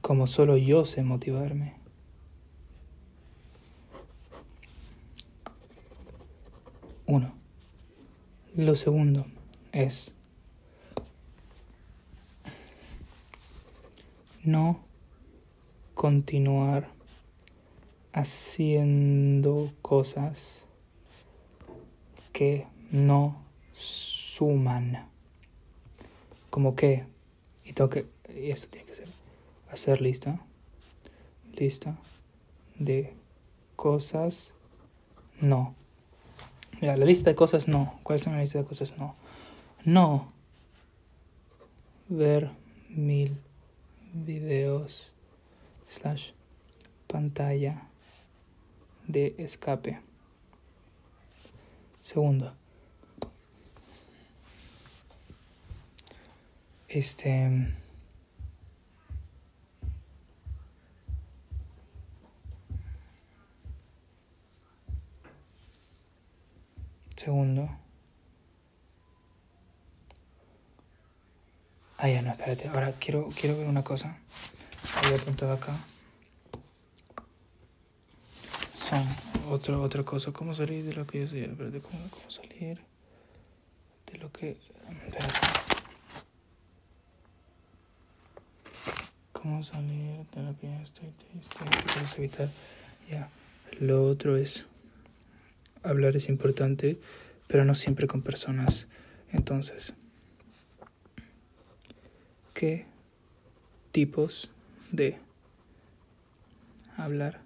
como 0.00 0.26
solo 0.26 0.56
yo 0.56 0.84
sé 0.84 1.02
motivarme. 1.02 1.74
Uno. 7.06 7.32
Lo 8.54 8.74
segundo 8.74 9.26
es 9.72 10.14
no 14.42 14.80
continuar 15.94 16.88
haciendo 18.12 19.72
cosas 19.82 20.65
que 22.36 22.66
no 22.90 23.34
suman. 23.72 25.08
Como 26.50 26.76
que, 26.76 27.06
y 27.64 27.72
tengo 27.72 27.88
que, 27.88 28.04
y 28.28 28.50
esto 28.50 28.68
tiene 28.68 28.86
que 28.86 28.92
ser, 28.92 29.08
hacer 29.70 30.02
lista, 30.02 30.38
lista 31.54 31.96
de 32.78 33.14
cosas 33.74 34.52
no. 35.40 35.74
Mira, 36.78 36.98
la 36.98 37.06
lista 37.06 37.30
de 37.30 37.36
cosas 37.36 37.68
no. 37.68 37.98
¿Cuál 38.02 38.18
es 38.18 38.26
la 38.26 38.38
lista 38.38 38.58
de 38.58 38.66
cosas 38.66 38.98
no? 38.98 39.16
No 39.86 40.30
ver 42.10 42.50
mil 42.90 43.40
videos 44.12 45.10
slash 45.88 46.32
pantalla 47.06 47.88
de 49.08 49.34
escape. 49.38 50.00
Segundo. 52.06 52.54
Este... 56.86 57.74
Segundo. 67.16 67.68
Ah, 71.98 72.08
ya 72.08 72.22
no, 72.22 72.30
espérate. 72.30 72.68
Ahora 72.68 72.92
quiero, 73.00 73.30
quiero 73.30 73.58
ver 73.58 73.66
una 73.66 73.82
cosa. 73.82 74.16
Había 75.02 75.16
apuntado 75.16 75.54
acá. 75.54 75.76
Son 78.76 79.04
otra, 79.50 79.78
otra 79.78 80.02
cosa. 80.02 80.32
¿Cómo 80.32 80.54
salir 80.54 80.84
de 80.84 80.94
lo 80.94 81.06
que 81.06 81.20
yo 81.20 81.26
soy? 81.26 81.40
Espérate, 81.40 81.80
¿cómo, 81.80 81.98
cómo 82.10 82.30
salir 82.30 82.80
de 84.12 84.18
lo 84.18 84.32
que. 84.32 84.50
Espérate. 84.50 85.24
¿Cómo 89.32 89.62
salir 89.62 90.26
de 90.34 90.42
lo 90.42 90.58
que 90.58 90.66
yo 90.66 90.82
estoy 90.82 91.08
triste? 91.10 92.14
¿Qué 92.14 92.22
evitar? 92.22 92.48
Ya. 93.10 93.28
Lo 93.80 94.04
otro 94.04 94.36
es. 94.36 94.66
Hablar 95.82 96.16
es 96.16 96.28
importante, 96.28 96.98
pero 97.46 97.64
no 97.64 97.74
siempre 97.74 98.06
con 98.06 98.22
personas. 98.22 98.88
Entonces 99.32 99.94
qué 102.56 102.86
tipos 103.92 104.50
de 104.90 105.18
hablar 106.96 107.42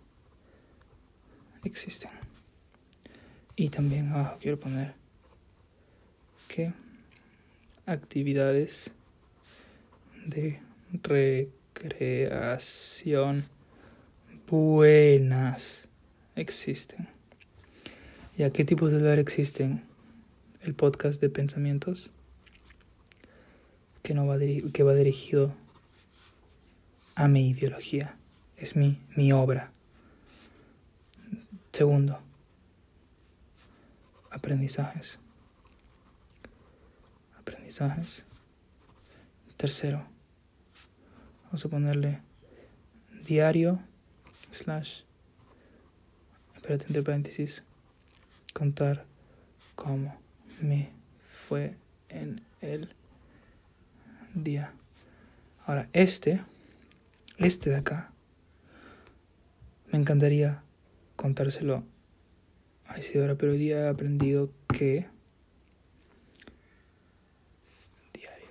existen. 1.64 2.10
Y 3.56 3.68
también 3.68 4.12
abajo 4.12 4.38
quiero 4.40 4.58
poner 4.58 4.94
qué 6.48 6.72
actividades 7.86 8.90
de 10.26 10.60
recreación 11.02 12.50
buenas 14.50 15.88
existen. 16.34 17.08
¿Y 18.36 18.42
a 18.42 18.50
qué 18.50 18.64
tipos 18.64 18.90
de 18.90 18.96
hablar 18.96 19.18
existen? 19.18 19.84
El 20.62 20.74
podcast 20.74 21.20
de 21.20 21.30
pensamientos, 21.30 22.10
que, 24.02 24.12
no 24.14 24.26
va, 24.26 24.38
que 24.38 24.82
va 24.82 24.94
dirigido 24.94 25.54
a 27.14 27.28
mi 27.28 27.48
ideología, 27.50 28.16
es 28.56 28.76
mi, 28.76 28.98
mi 29.14 29.32
obra. 29.32 29.72
Segundo, 31.80 32.20
aprendizajes. 34.30 35.18
Aprendizajes. 37.38 38.26
Tercero, 39.56 40.04
vamos 41.44 41.64
a 41.64 41.68
ponerle 41.70 42.20
diario 43.24 43.80
slash, 44.50 45.04
espérate 46.54 46.84
entre 46.84 47.02
paréntesis, 47.02 47.62
contar 48.52 49.06
cómo 49.74 50.20
me 50.60 50.90
fue 51.48 51.76
en 52.10 52.42
el 52.60 52.94
día. 54.34 54.74
Ahora, 55.64 55.88
este, 55.94 56.44
este 57.38 57.70
de 57.70 57.76
acá, 57.76 58.12
me 59.90 59.98
encantaría 59.98 60.62
contárselo 61.20 61.84
a 62.86 62.98
Isidora, 62.98 63.34
pero 63.34 63.52
hoy 63.52 63.58
día 63.58 63.80
he 63.80 63.88
aprendido 63.88 64.50
que 64.72 65.06
diario 68.14 68.48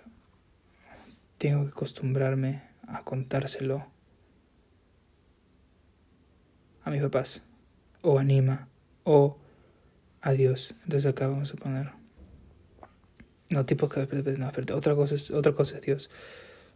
tengo 1.39 1.65
que 1.65 1.71
acostumbrarme 1.71 2.61
a 2.87 3.03
contárselo 3.03 3.87
a 6.83 6.91
mis 6.91 7.01
papás, 7.01 7.41
o 8.03 8.19
anima, 8.19 8.67
o 9.03 9.37
a 10.21 10.31
Dios. 10.33 10.75
Entonces 10.83 11.07
acá 11.07 11.27
vamos 11.27 11.51
a 11.51 11.57
poner. 11.57 11.91
No, 13.49 13.65
tipo 13.65 13.89
que. 13.89 14.01
No, 14.37 14.47
espérate, 14.47 14.73
otra 14.73 14.93
cosa 14.93 15.15
es, 15.15 15.31
otra 15.31 15.53
cosa 15.53 15.77
es 15.77 15.81
Dios. 15.81 16.11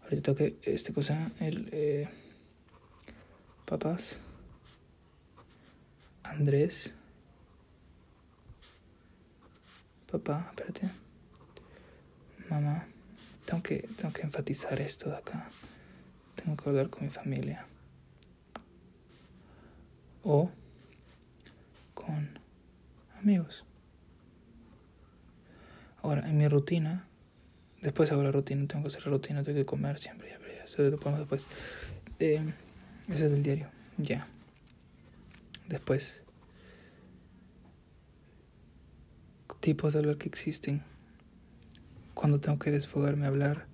Ahorita 0.06 0.24
toque 0.24 0.58
esta 0.64 0.92
cosa, 0.92 1.32
el. 1.40 1.70
Eh, 1.72 2.10
papás. 3.66 4.20
Andrés. 6.24 6.94
Papá, 10.12 10.48
espérate. 10.50 10.90
Mamá. 12.50 12.88
Tengo 13.46 13.62
que, 13.62 13.88
tengo 13.98 14.14
que 14.14 14.22
enfatizar 14.22 14.80
esto 14.80 15.10
de 15.10 15.18
acá. 15.18 15.50
Tengo 16.36 16.56
que 16.56 16.70
hablar 16.70 16.90
con 16.90 17.04
mi 17.04 17.10
familia 17.10 17.66
o 20.24 20.50
con 21.94 22.40
amigos. 23.20 23.66
Ahora, 26.02 26.28
en 26.28 26.38
mi 26.38 26.48
rutina, 26.48 27.06
después 27.82 28.12
hago 28.12 28.24
la 28.24 28.32
rutina, 28.32 28.68
tengo 28.68 28.84
que 28.84 28.88
hacer 28.90 29.06
la 29.06 29.12
rutina, 29.12 29.44
tengo 29.44 29.58
que 29.58 29.66
comer 29.66 30.00
siempre, 30.00 30.30
ya, 30.30 30.40
ya, 30.40 30.64
eso 30.64 30.82
lo 30.84 30.98
ponemos 30.98 31.20
después. 31.20 31.48
Eh, 32.20 32.42
ese 33.08 33.26
es 33.26 33.32
del 33.32 33.44
diario, 33.44 33.68
ya. 33.98 34.28
Después, 35.68 36.24
tipos 39.60 39.94
de 39.94 40.00
hablar 40.00 40.18
que 40.18 40.28
existen. 40.28 40.84
Cuando 42.14 42.40
tengo 42.40 42.60
que 42.60 42.70
desfogarme, 42.70 43.26
hablar 43.26 43.66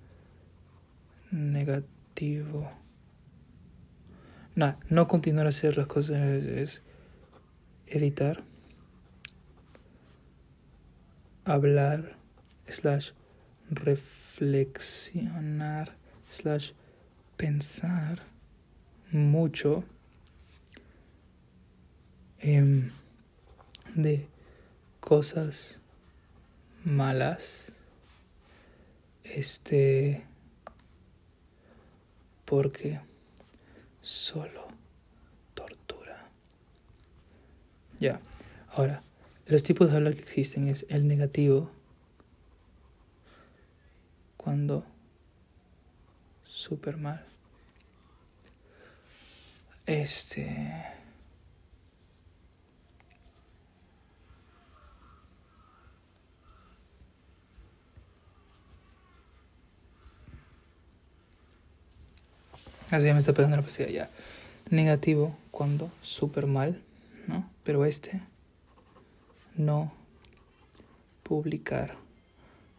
negativo. 1.30 2.70
No, 4.54 4.78
no 4.88 5.08
continuar 5.08 5.44
a 5.46 5.50
hacer 5.50 5.76
las 5.76 5.88
cosas 5.88 6.44
es 6.44 6.82
evitar 7.86 8.42
hablar 11.44 12.16
slash 12.68 13.10
reflexionar 13.70 15.96
slash 16.28 16.72
pensar 17.36 18.20
mucho 19.10 19.84
de 22.42 24.26
cosas 25.00 25.78
malas 26.84 27.72
este 29.24 30.24
porque 32.44 33.00
solo 34.00 34.66
tortura. 35.54 36.26
Ya, 38.00 38.20
ahora, 38.72 39.02
los 39.46 39.62
tipos 39.62 39.90
de 39.90 39.96
hablar 39.96 40.14
que 40.14 40.22
existen 40.22 40.68
es 40.68 40.86
el 40.88 41.06
negativo, 41.06 41.70
cuando 44.36 44.84
súper 46.44 46.96
mal. 46.96 47.24
Este... 49.86 50.99
Así 62.90 63.06
ya 63.06 63.12
me 63.12 63.20
está 63.20 63.32
pegando 63.32 63.56
la 63.56 63.62
pasilla 63.62 63.88
ya. 63.88 64.10
Negativo 64.68 65.36
cuando 65.52 65.92
súper 66.02 66.46
mal, 66.46 66.80
¿no? 67.28 67.48
Pero 67.62 67.84
este, 67.84 68.20
no 69.56 69.92
publicar. 71.22 71.94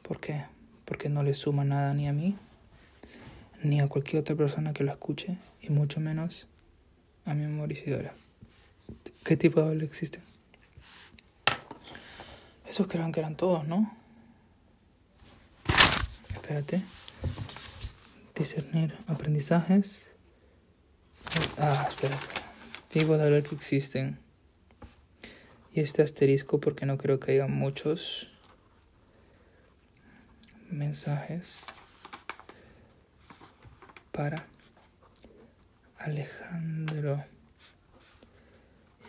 ¿Por 0.02 0.19
qué? 0.19 0.43
Porque 0.84 1.08
no 1.08 1.24
le 1.24 1.34
suma 1.34 1.63
nada 1.63 1.93
ni 1.93 2.10
a 2.10 2.13
mí, 2.13 2.36
ni 3.63 3.80
a 3.80 3.88
cualquier 3.88 4.21
otra 4.21 4.36
persona 4.36 4.74
que 4.74 4.84
lo 4.84 4.91
escuche, 4.91 5.38
y 5.62 5.69
mucho 5.69 6.02
menos 6.02 6.47
a 7.26 7.34
mi 7.34 7.45
amor 7.45 7.69
¿Qué 9.24 9.38
tipo 9.38 9.62
de 9.62 9.67
habla 9.67 9.84
existe? 9.86 10.19
Esos 12.67 12.88
crean 12.88 13.13
que 13.13 13.21
eran 13.21 13.36
todos, 13.36 13.65
¿no? 13.65 13.95
Espérate 16.34 16.84
discernir 18.41 18.97
aprendizajes. 19.06 20.10
Ah, 21.60 21.86
espera. 21.88 22.17
Digo 22.91 23.15
de 23.15 23.23
hablar 23.23 23.43
que 23.43 23.54
existen. 23.54 24.17
Y 25.73 25.80
este 25.80 26.01
asterisco 26.01 26.60
porque 26.60 26.88
no 26.88 26.97
creo 26.97 27.19
que 27.19 27.34
haya 27.34 27.45
muchos 27.45 28.32
mensajes 30.71 31.65
para 34.12 34.47
Alejandro. 35.99 37.23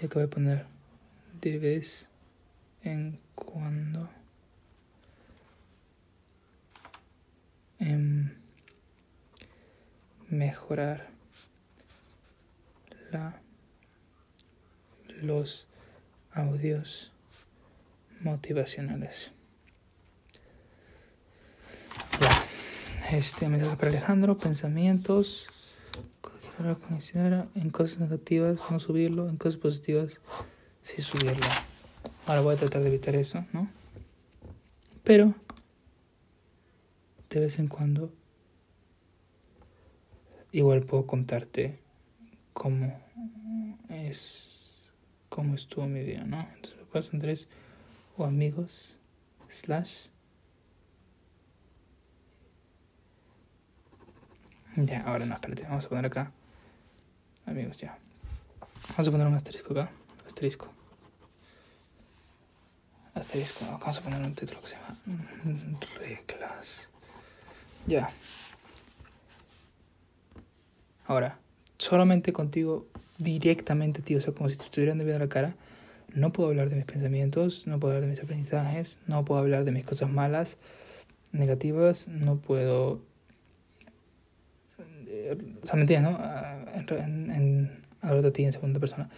Y 0.01 0.07
acabo 0.07 0.21
de 0.21 0.29
poner 0.29 0.67
de 1.41 1.59
vez 1.59 2.09
en 2.83 3.19
cuando. 3.35 4.11
En 7.79 8.43
mejorar 10.73 11.07
la, 13.11 13.39
los 15.21 15.67
audios 16.33 17.13
motivacionales. 18.23 19.33
Este 23.11 23.49
mensaje 23.49 23.77
para 23.77 23.89
Alejandro, 23.89 24.39
pensamientos, 24.39 25.47
en 27.55 27.71
cosas 27.71 27.99
negativas 27.99 28.61
no 28.71 28.79
subirlo, 28.79 29.29
en 29.29 29.37
cosas 29.37 29.59
positivas 29.59 30.21
sí 30.81 31.03
subirlo. 31.03 31.47
Ahora 32.27 32.41
voy 32.41 32.55
a 32.55 32.57
tratar 32.57 32.81
de 32.81 32.89
evitar 32.89 33.15
eso, 33.15 33.45
¿no? 33.53 33.69
Pero 35.05 35.35
de 37.29 37.41
vez 37.41 37.59
en 37.59 37.69
cuando 37.69 38.11
igual 40.53 40.83
puedo 40.83 41.07
contarte 41.07 41.81
cómo 42.53 43.01
es 43.89 44.93
cómo 45.29 45.55
estuvo 45.55 45.87
mi 45.87 46.01
día, 46.01 46.25
¿no? 46.25 46.47
Entonces 46.55 46.79
puedes 46.91 47.13
Andrés 47.13 47.49
o 48.17 48.25
amigos 48.25 48.99
slash. 49.49 50.09
Ya 54.77 55.03
ahora 55.03 55.27
no 55.27 55.35
espérate 55.35 55.65
vamos 55.65 55.87
a 55.87 55.89
poner 55.89 56.07
acá. 56.07 56.33
Amigos 57.47 57.77
ya. 57.79 57.99
Vamos 58.91 59.09
a 59.09 59.11
poner 59.11 59.27
un 59.27 59.35
asterisco 59.35 59.73
acá 59.73 59.91
asterisco. 60.27 60.73
Asterisco 63.15 63.65
vamos 63.67 63.99
a 63.99 64.03
poner 64.03 64.23
un 64.23 64.35
título 64.35 64.61
que 64.61 64.69
se 64.69 64.77
llama 64.77 64.99
reglas. 65.99 66.89
Ya 67.87 68.09
Ahora, 71.07 71.39
solamente 71.79 72.33
contigo, 72.33 72.87
directamente, 73.19 74.03
tío, 74.03 74.19
o 74.19 74.21
sea, 74.21 74.33
como 74.33 74.49
si 74.49 74.57
te 74.57 74.65
estuvieran 74.65 74.99
viendo 74.99 75.19
la 75.19 75.29
cara, 75.29 75.55
no 76.15 76.33
puedo 76.33 76.51
hablar 76.51 76.71
de 76.71 76.77
mis 76.77 76.85
pensamientos, 76.85 77.67
no 77.67 77.81
puedo 77.81 77.95
hablar 77.95 78.09
de 78.09 78.11
mis 78.11 78.23
aprendizajes, 78.23 79.01
no 79.07 79.25
puedo 79.25 79.41
hablar 79.41 79.65
de 79.65 79.73
mis 79.73 79.85
cosas 79.85 80.11
malas, 80.11 80.59
negativas, 81.33 82.09
no 82.09 82.37
puedo... 82.37 83.01
O 85.63 85.67
sea, 85.67 85.77
¿me 85.77 85.83
entiendes, 85.83 86.13
no? 86.13 86.19
Ah, 86.21 86.65
en, 86.89 87.31
en, 87.31 87.83
hablar 88.01 88.23
de 88.23 88.31
ti 88.31 88.45
en 88.45 88.53
segunda 88.53 88.81
persona. 88.81 89.09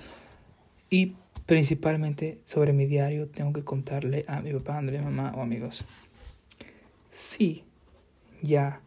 Y 0.90 1.14
principalmente 1.46 2.40
sobre 2.44 2.72
mi 2.72 2.86
diario 2.86 3.28
tengo 3.28 3.52
que 3.52 3.62
contarle 3.62 4.24
a 4.28 4.40
mi 4.40 4.52
papá, 4.52 4.78
André, 4.78 5.00
mamá 5.00 5.32
o 5.36 5.40
amigos. 5.40 5.84
Sí, 7.10 7.64
ya 8.42 8.80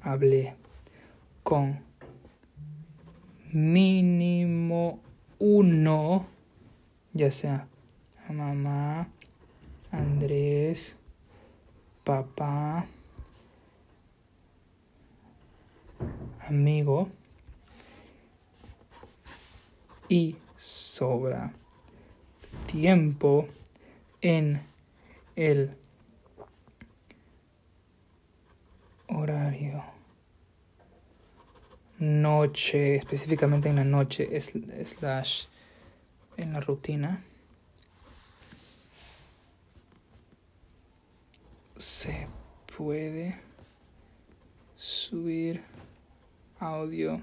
hablé 0.00 0.54
con 1.42 1.80
mínimo 3.52 5.00
uno, 5.38 6.26
ya 7.12 7.30
sea 7.30 7.68
mamá, 8.30 9.08
Andrés, 9.90 10.96
papá, 12.04 12.86
amigo 16.48 17.08
y 20.08 20.36
sobra 20.56 21.52
tiempo 22.66 23.46
en 24.20 24.60
el 25.36 25.76
horario 29.08 29.91
noche, 32.02 32.96
específicamente 32.96 33.68
en 33.68 33.76
la 33.76 33.84
noche, 33.84 34.28
slash 34.40 35.44
en 36.36 36.52
la 36.52 36.60
rutina, 36.60 37.22
se 41.76 42.26
puede 42.76 43.36
subir 44.74 45.62
audio 46.58 47.22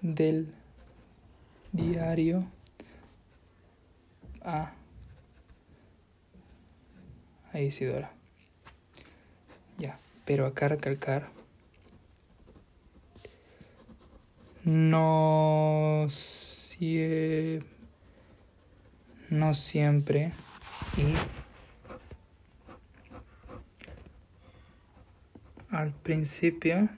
del 0.00 0.54
diario 1.72 2.46
a, 4.40 4.72
a 7.52 7.60
Isidora. 7.60 8.12
Ya, 9.78 9.98
pero 10.24 10.46
acá 10.46 10.68
recalcar 10.68 11.28
no, 14.64 16.06
sie 16.08 17.60
no 19.28 19.52
siempre 19.52 20.32
y 20.96 21.14
al 25.74 25.92
principio 25.92 26.88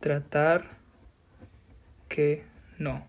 tratar 0.00 0.64
que 2.08 2.44
no. 2.78 3.06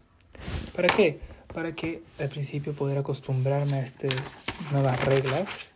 ¿Para 0.76 0.90
qué? 0.90 1.20
Para 1.54 1.74
que 1.74 2.04
al 2.20 2.30
principio 2.30 2.74
poder 2.74 2.98
acostumbrarme 2.98 3.78
a 3.78 3.82
estas 3.82 4.40
nuevas 4.72 5.04
reglas 5.06 5.76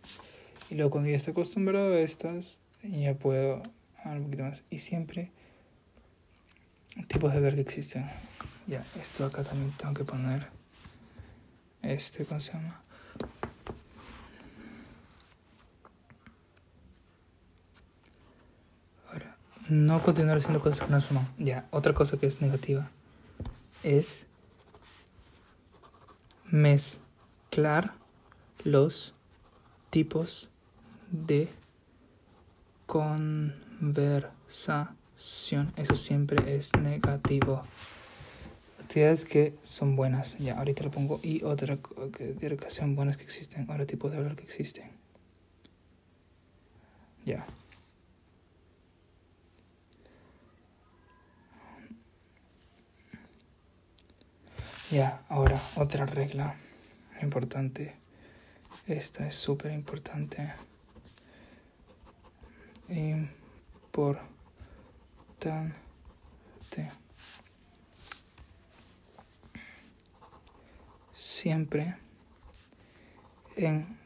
y 0.70 0.74
luego 0.76 0.90
cuando 0.90 1.10
ya 1.10 1.16
esté 1.16 1.32
acostumbrado 1.32 1.94
a 1.94 2.00
estas 2.00 2.60
ya 2.82 3.14
puedo 3.14 3.62
un 4.04 4.24
poquito 4.24 4.42
más 4.44 4.64
y 4.70 4.78
siempre 4.78 5.30
tipos 7.08 7.32
de 7.32 7.40
ver 7.40 7.54
que 7.54 7.62
existen. 7.62 8.06
Ya, 8.66 8.84
esto 9.00 9.26
acá 9.26 9.42
también 9.42 9.72
tengo 9.72 9.94
que 9.94 10.04
poner. 10.04 10.48
Este, 11.82 12.24
¿cómo 12.24 12.40
se 12.40 12.52
llama? 12.52 12.80
Ahora, 19.10 19.36
no 19.68 20.02
continuar 20.02 20.38
haciendo 20.38 20.60
cosas 20.60 20.86
que 20.86 20.92
no 20.92 21.00
suman. 21.00 21.26
Ya, 21.38 21.66
otra 21.70 21.92
cosa 21.92 22.18
que 22.18 22.26
es 22.26 22.40
negativa 22.40 22.90
es 23.82 24.26
mezclar 26.46 27.94
los 28.64 29.14
tipos 29.90 30.48
de 31.10 31.48
conversación 32.86 35.01
eso 35.76 35.94
siempre 35.94 36.56
es 36.56 36.72
negativo. 36.74 37.62
Actividades 38.80 39.24
que 39.24 39.54
son 39.62 39.94
buenas, 39.94 40.36
ya, 40.38 40.58
ahorita 40.58 40.82
lo 40.82 40.90
pongo. 40.90 41.20
Y 41.22 41.44
otra 41.44 41.78
que 42.12 42.70
son 42.70 42.96
buenas 42.96 43.16
que 43.16 43.22
existen, 43.22 43.70
ahora 43.70 43.86
tipo 43.86 44.10
de 44.10 44.16
hablar 44.16 44.34
que 44.34 44.42
existen. 44.42 44.90
Ya. 47.24 47.46
Ya, 54.90 55.22
ahora 55.28 55.60
otra 55.76 56.04
regla 56.04 56.56
importante. 57.22 57.94
Esta 58.88 59.28
es 59.28 59.36
súper 59.36 59.70
importante. 59.70 60.52
Por 65.42 65.72
siempre 71.12 71.96
en 73.56 73.98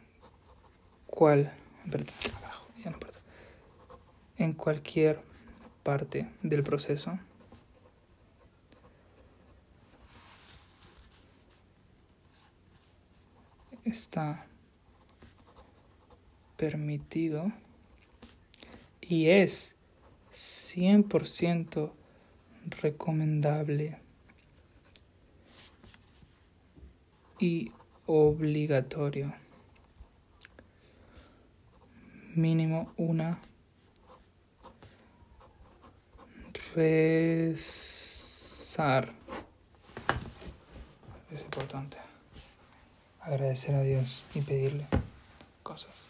cual 1.07 1.53
en 4.39 4.53
cualquier 4.55 5.21
parte 5.83 6.27
del 6.43 6.63
proceso 6.63 7.19
está 13.85 14.47
permitido 16.57 17.53
y 19.03 19.29
es 19.29 19.76
100% 20.37 21.93
recomendable 22.83 23.99
y 27.39 27.73
obligatorio. 28.05 29.33
Mínimo 32.35 32.93
una 32.99 33.41
rezar. 36.75 37.95
Es 41.33 41.41
importante. 41.43 41.97
Agradecer 43.21 43.75
a 43.75 43.81
Dios 43.81 44.23
y 44.35 44.43
pedirle 44.43 44.87
cosas. 45.63 46.06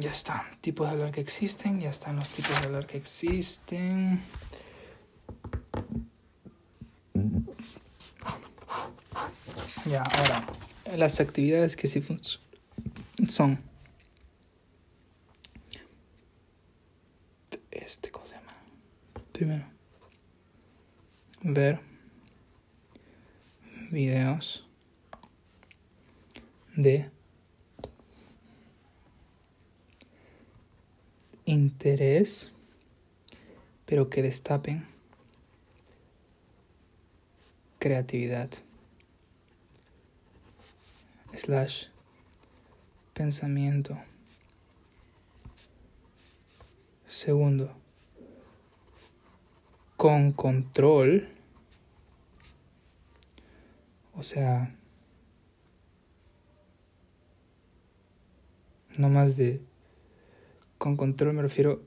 Ya 0.00 0.10
está. 0.10 0.46
Tipos 0.62 0.86
de 0.86 0.92
hablar 0.94 1.10
que 1.12 1.20
existen. 1.20 1.78
Ya 1.78 1.90
están 1.90 2.16
los 2.16 2.30
tipos 2.30 2.58
de 2.58 2.66
hablar 2.66 2.86
que 2.86 2.96
existen. 2.96 4.22
Ya, 9.84 10.02
ahora, 10.02 10.46
las 10.96 11.20
actividades 11.20 11.76
que 11.76 11.86
sí 11.86 12.02
son. 13.28 13.60
Este, 17.70 18.10
¿cómo 18.10 18.24
se 18.24 18.36
llama? 18.36 18.56
Primero, 19.32 19.66
ver 21.42 21.80
videos 23.90 24.66
de 26.74 27.10
interés, 31.50 32.52
pero 33.84 34.08
que 34.08 34.22
destapen 34.22 34.86
creatividad 37.80 38.50
slash 41.34 41.86
pensamiento. 43.14 43.98
Segundo, 47.06 47.74
con 49.96 50.32
control, 50.32 51.28
o 54.14 54.22
sea, 54.22 54.72
no 58.96 59.08
más 59.08 59.36
de 59.36 59.60
con 60.80 60.96
control 60.96 61.34
me 61.34 61.42
refiero 61.42 61.82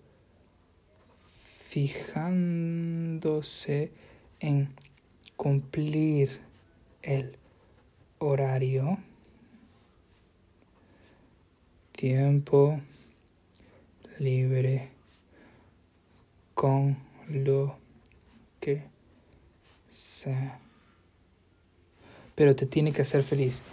fijándose 1.67 3.91
en 4.39 4.69
cumplir 5.35 6.39
el 7.01 7.35
horario, 8.19 8.99
tiempo 11.91 12.79
libre 14.19 14.89
con 16.53 16.95
lo 17.27 17.75
que 18.59 18.83
sea. 19.89 20.59
Pero 22.35 22.55
te 22.55 22.67
tiene 22.67 22.91
que 22.91 23.01
hacer 23.01 23.23
feliz. 23.23 23.63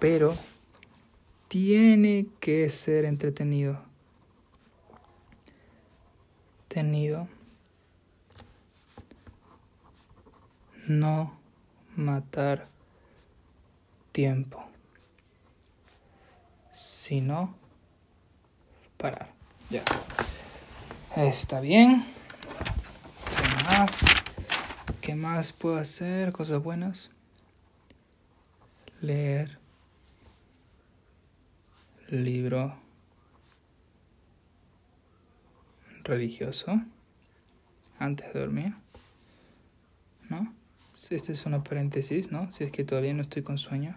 Pero 0.00 0.34
tiene 1.46 2.26
que 2.40 2.68
ser 2.68 3.04
entretenido. 3.04 3.91
Tenido. 6.72 7.28
No 10.88 11.38
matar 11.96 12.66
tiempo. 14.10 14.64
Sino 16.72 17.54
parar. 18.96 19.28
Ya. 19.68 19.82
Está 21.14 21.60
bien. 21.60 22.06
¿Qué 23.36 23.64
más? 23.64 23.98
¿Qué 25.02 25.14
más 25.14 25.52
puedo 25.52 25.76
hacer? 25.76 26.32
Cosas 26.32 26.62
buenas. 26.62 27.10
Leer. 29.02 29.58
Libro. 32.08 32.81
Religioso. 36.04 36.80
Antes 37.98 38.32
de 38.32 38.40
dormir. 38.40 38.74
¿No? 40.28 40.54
Este 41.10 41.32
es 41.32 41.46
una 41.46 41.62
paréntesis, 41.62 42.30
¿no? 42.30 42.50
Si 42.52 42.64
es 42.64 42.70
que 42.70 42.84
todavía 42.84 43.12
no 43.12 43.22
estoy 43.22 43.42
con 43.42 43.58
sueño. 43.58 43.96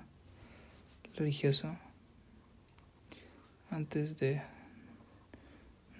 Religioso. 1.15 1.75
Antes 3.69 4.17
de 4.17 4.41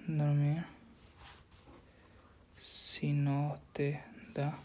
dormir 0.08 0.64
si 2.96 3.12
no 3.12 3.60
te 3.74 4.02
da 4.34 4.58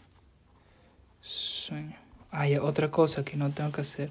sueño. 1.21 1.97
Ah, 2.31 2.47
ya, 2.47 2.63
otra 2.63 2.89
cosa 2.89 3.25
que 3.25 3.35
no 3.35 3.51
tengo 3.51 3.71
que 3.71 3.81
hacer. 3.81 4.09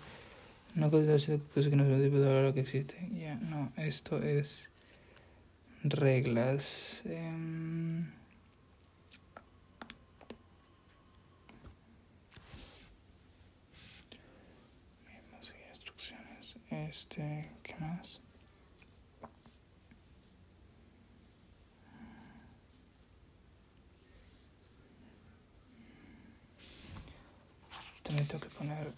No 0.74 0.90
cosa 0.90 1.06
que 1.06 1.76
no 1.76 1.84
se 1.84 1.98
debe 1.98 2.42
lo 2.42 2.54
que 2.54 2.60
existe. 2.60 3.08
Ya, 3.12 3.34
no, 3.36 3.72
esto 3.76 4.22
es 4.22 4.70
reglas. 5.82 7.02
Eh, 7.06 8.04
instrucciones. 15.70 16.56
Este, 16.70 17.50
¿qué 17.62 17.74
más? 17.76 18.20
También 28.02 28.26
tengo 28.26 28.42
que 28.42 28.50
poner 28.50 28.92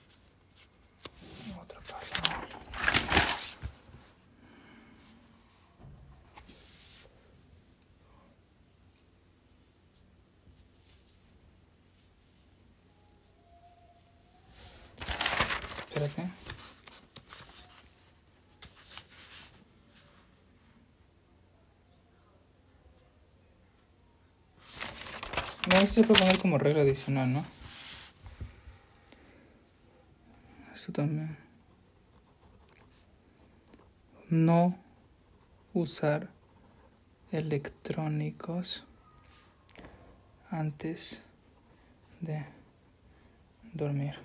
otra 1.61 1.81
página. 1.81 2.47
Espérate. 16.03 16.33
No, 25.71 25.77
esto 25.77 25.95
se 25.95 26.03
puede 26.03 26.19
poner 26.21 26.39
como 26.39 26.59
regla 26.59 26.83
adicional, 26.83 27.33
¿no? 27.33 27.45
Esto 30.75 30.93
también. 30.93 31.39
No 34.29 34.77
usar 35.73 36.29
electrónicos 37.31 38.85
antes 40.51 41.23
de 42.21 42.45
dormir. 43.73 44.17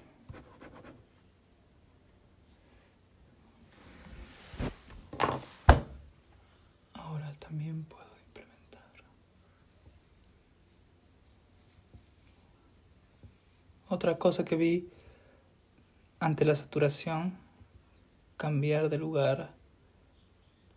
Ahora 6.94 7.32
también 7.40 7.84
puedo 7.86 8.10
implementar 8.28 8.82
otra 13.98 14.20
cosa 14.20 14.46
que 14.46 14.56
vi 14.56 14.88
ante 16.20 16.46
la 16.46 16.54
saturación, 16.54 17.36
cambiar 18.38 18.90
de 18.90 19.00
lugar, 19.00 19.56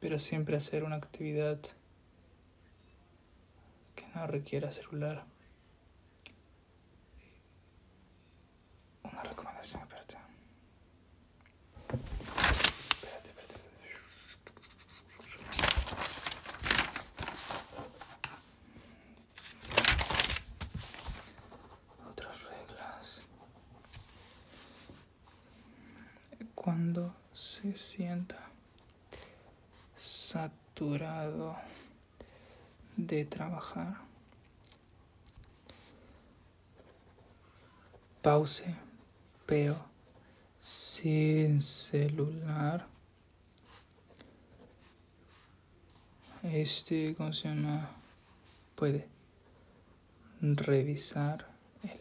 pero 0.00 0.18
siempre 0.18 0.56
hacer 0.56 0.84
una 0.84 0.96
actividad 0.96 1.60
que 3.94 4.06
no 4.14 4.26
requiera 4.26 4.70
celular. 4.70 5.26
Una 9.02 9.22
recomendación, 9.22 9.82
espérate. 9.82 10.16
Espérate, 12.50 13.28
espérate. 13.28 13.54
Otras 22.10 22.42
reglas. 22.44 23.22
Cuando 26.54 27.14
se 27.32 27.74
sienta 27.74 28.36
de 32.96 33.24
trabajar, 33.26 33.98
pause, 38.22 38.64
pero 39.44 39.76
sin 40.58 41.60
celular. 41.60 42.86
Este, 46.42 47.14
¿cómo 47.14 47.34
se 47.34 47.48
llama? 47.48 47.90
Puede 48.74 49.06
revisar 50.40 51.46
el 51.82 52.00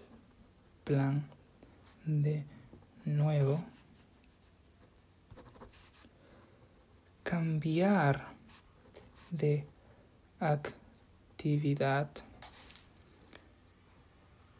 plan 0.85 1.27
de 2.05 2.45
nuevo. 3.03 3.61
Cambiar 7.23 8.28
de 9.31 9.65
actividad 10.39 12.09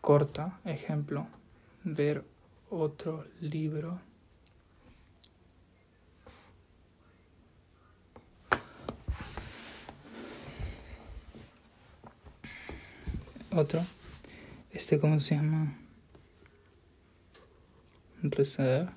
corta, 0.02 0.60
ejemplo, 0.66 1.28
ver 1.84 2.24
otro 2.70 3.26
libro. 3.42 4.00
Otro, 13.52 13.84
este, 14.72 15.00
¿cómo 15.00 15.20
se 15.20 15.36
llama? 15.36 15.76
Rezar. 18.22 18.94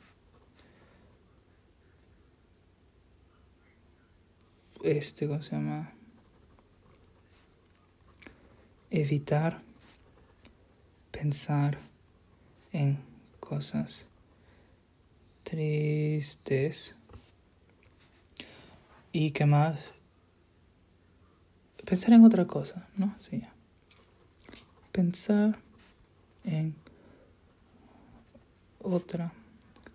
Este, 4.83 5.29
¿cómo 5.29 5.40
se 5.42 5.53
llama? 5.53 5.92
Evitar 8.90 9.62
pensar 11.12 11.79
en 12.73 12.99
cosas 13.38 14.09
tristes. 15.45 16.97
¿Y 19.12 19.31
qué 19.31 19.47
más? 19.47 19.79
Pensar 21.85 22.14
en 22.14 22.25
otra 22.25 22.47
cosa, 22.49 22.88
¿no? 22.97 23.14
Sí, 23.21 23.38
ya. 23.38 23.53
Pensar 24.90 25.59
en 26.42 26.75
otra 28.81 29.33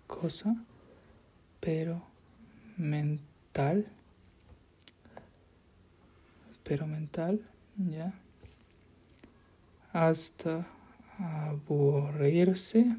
cosa, 0.06 0.56
pero 1.60 2.00
mental. 2.78 3.86
Pero 6.68 6.86
mental, 6.86 7.40
¿ya? 7.76 8.12
hasta 9.92 10.66
aburrirse 11.18 12.96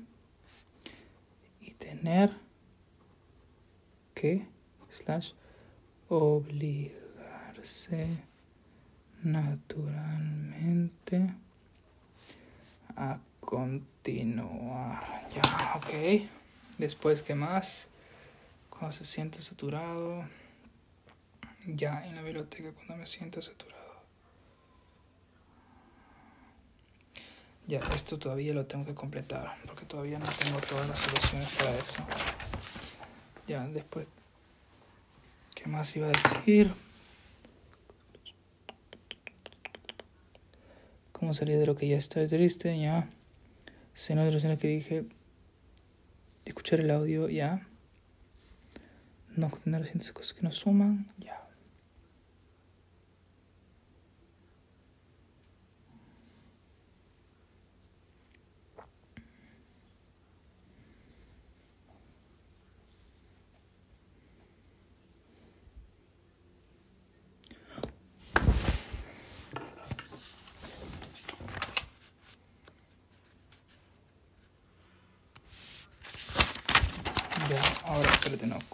y 1.61 1.71
tener 1.71 2.31
que 4.13 4.45
slash 4.89 5.31
obligarse 6.09 8.07
naturalmente 9.23 11.33
a 12.95 13.19
continuar. 13.39 15.27
Ya, 15.33 15.41
ok. 15.75 16.27
Después, 16.77 17.21
¿qué 17.21 17.35
más? 17.35 17.87
Cuando 18.69 18.91
se 18.91 19.05
siente 19.05 19.39
saturado. 19.41 20.25
Ya, 21.65 22.05
en 22.07 22.15
la 22.15 22.21
biblioteca 22.21 22.71
cuando 22.71 22.97
me 22.97 23.05
siento 23.05 23.41
saturado. 23.41 23.79
Ya, 27.67 27.79
esto 27.93 28.17
todavía 28.17 28.53
lo 28.53 28.65
tengo 28.65 28.85
que 28.85 28.95
completar, 28.95 29.57
porque 29.65 29.85
todavía 29.85 30.17
no 30.17 30.25
tengo 30.43 30.59
todas 30.61 30.87
las 30.87 30.97
soluciones 30.99 31.55
para 31.55 31.75
eso. 31.75 32.03
Ya, 33.47 33.67
después, 33.67 34.07
¿qué 35.53 35.67
más 35.67 35.95
iba 35.95 36.07
a 36.07 36.11
decir? 36.11 36.71
¿Cómo 41.11 41.33
salir 41.33 41.59
de 41.59 41.65
lo 41.65 41.75
que 41.75 41.87
ya 41.87 41.97
estoy 41.97 42.27
triste? 42.27 42.79
Ya. 42.79 43.09
Si 43.93 44.15
no 44.15 44.23
de 44.23 44.57
que 44.57 44.67
dije, 44.67 45.05
escuchar 46.45 46.79
el 46.79 46.89
audio, 46.89 47.27
ya. 47.27 47.67
No 49.35 49.49
contener 49.49 49.81
las 49.81 50.11
cosas 50.11 50.33
que 50.33 50.41
nos 50.41 50.55
suman, 50.55 51.11
ya. 51.17 51.48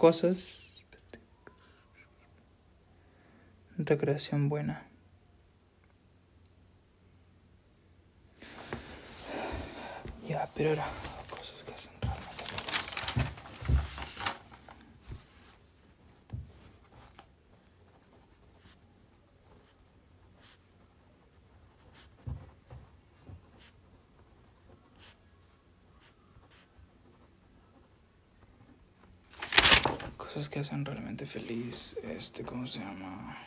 Cosas. 0.06 0.84
Recreación 3.76 4.50
buena. 4.50 4.86
Ya, 10.30 10.48
pero 10.54 10.70
ahora 10.70 10.86
cosas 11.28 11.64
que 11.64 11.74
hacen 11.74 11.94
realmente 12.02 12.46
hacen 30.66 30.84
realmente 30.84 31.28
feliz, 31.28 31.96
este, 32.02 32.44
¿cómo 32.44 32.66
se 32.66 32.80
llama? 32.80 33.38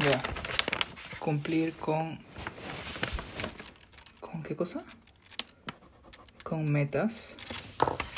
Ya. 0.00 0.18
Cumplir 1.30 1.72
con... 1.74 2.18
¿Con 4.18 4.42
qué 4.42 4.56
cosa? 4.56 4.82
Con 6.42 6.68
metas. 6.72 7.12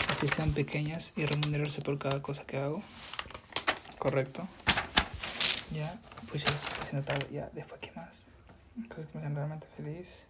Así 0.09 0.27
sean 0.29 0.55
pequeñas 0.55 1.12
y 1.14 1.27
remunerarse 1.27 1.83
por 1.83 1.98
cada 1.98 2.22
cosa 2.22 2.46
que 2.46 2.57
hago. 2.57 2.83
Correcto. 3.98 4.48
Ya. 5.72 6.01
Pues 6.31 6.42
ya 6.42 6.55
estoy 6.55 6.72
haciendo 6.81 7.07
todo. 7.07 7.29
Ya. 7.29 7.51
Después, 7.53 7.83
¿qué 7.83 7.92
más? 7.92 8.25
Cosas 8.88 9.05
que 9.11 9.18
me 9.18 9.25
hacen 9.25 9.37
realmente 9.37 9.66
feliz. 9.77 10.27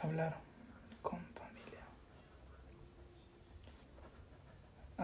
Hablar. 0.00 0.51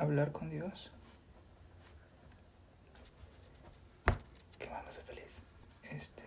Hablar 0.01 0.33
con 0.33 0.51
Dios. 0.51 0.91
¿Qué 4.59 4.69
más 4.71 4.85
me 4.85 4.91
hace 4.91 5.03
feliz? 5.03 5.43
Este. 5.91 6.23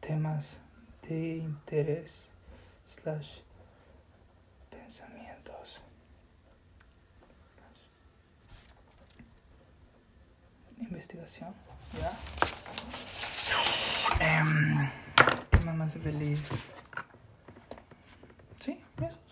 Temas 0.00 0.58
de 1.08 1.36
interés 1.36 2.24
slash 2.86 3.40
pensamientos. 4.70 5.82
Investigación, 10.78 11.54
¿ya? 12.00 12.10
Eh, 14.20 14.90
¿Qué 15.50 15.60
más 15.72 15.92
feliz? 15.94 16.40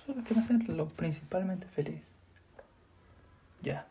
Lo 0.06 0.22
que 0.22 0.34
me 0.34 0.40
hace 0.40 0.52
lo 0.72 0.88
principalmente 0.88 1.66
feliz. 1.66 2.00
Ya. 3.62 3.86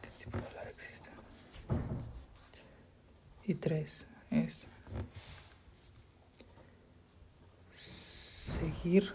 ¿Qué 0.00 0.08
tipo 0.18 0.38
de 0.38 0.70
existe? 0.70 1.10
Y 3.44 3.54
tres 3.54 4.06
es 4.30 4.68
seguir 7.70 9.14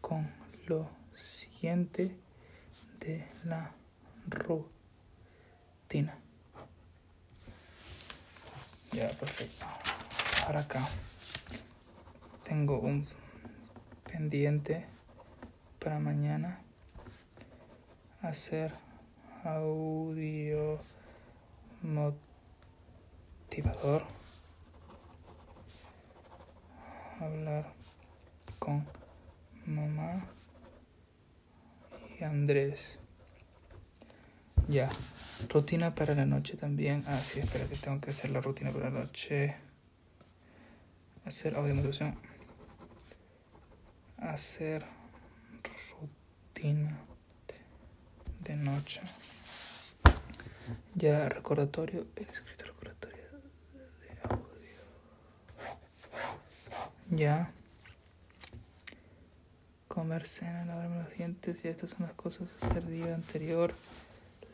con 0.00 0.32
lo 0.66 0.88
siguiente 1.12 2.16
de 3.00 3.28
la 3.44 3.72
rutina. 4.28 6.18
Ya, 8.92 9.10
perfecto. 9.10 9.66
Ahora 10.46 10.60
acá. 10.60 10.80
Tengo 12.44 12.78
un 12.78 13.06
pendiente 14.10 14.86
para 15.78 15.98
mañana. 15.98 16.60
Hacer 18.22 18.72
audio 19.44 20.80
motivador. 21.82 22.16
Hablar 27.20 27.70
con 28.58 28.86
mamá 29.66 30.24
y 32.18 32.24
Andrés 32.24 32.98
ya. 34.68 34.88
Rutina 35.48 35.94
para 35.94 36.14
la 36.14 36.24
noche 36.24 36.56
también. 36.56 37.04
Ah, 37.06 37.22
sí, 37.22 37.40
espera 37.40 37.66
que 37.66 37.76
tengo 37.76 38.00
que 38.00 38.10
hacer 38.10 38.30
la 38.30 38.40
rutina 38.40 38.70
para 38.70 38.90
la 38.90 39.00
noche. 39.00 39.54
Hacer 41.24 41.56
audio 41.56 41.74
motivación. 41.74 42.16
Hacer 44.18 44.84
rutina 46.00 46.98
de 48.40 48.56
noche. 48.56 49.00
Ya 50.94 51.28
recordatorio. 51.28 52.06
El 52.16 52.28
escrito 52.28 52.64
recordatorio 52.64 53.22
de 53.22 54.34
audio. 54.34 54.80
Ya. 57.10 57.50
comer 59.88 60.26
cena, 60.26 60.64
lavarme 60.66 61.02
los 61.04 61.10
dientes, 61.16 61.64
y 61.64 61.68
estas 61.68 61.90
son 61.90 62.02
las 62.02 62.12
cosas 62.12 62.48
hacer 62.60 62.86
día 62.86 63.14
anterior, 63.14 63.72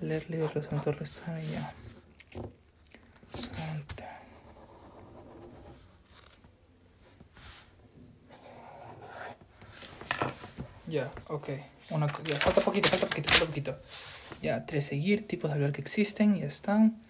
rezar, 0.03 0.99
rezar 0.99 1.41
y 1.43 1.53
ya. 1.53 1.73
Ya, 10.89 11.11
ok. 11.29 11.49
Una, 11.91 12.07
ya, 12.25 12.37
falta 12.37 12.61
poquito, 12.61 12.89
falta 12.89 13.07
poquito, 13.07 13.31
falta 13.31 13.47
poquito. 13.47 13.77
Ya, 14.43 14.67
tres 14.67 14.87
seguir, 14.87 15.27
tipos 15.27 15.51
de 15.51 15.55
hablar 15.55 15.73
que 15.73 15.81
existen, 15.81 16.37
ya 16.37 16.47
están. 16.47 17.01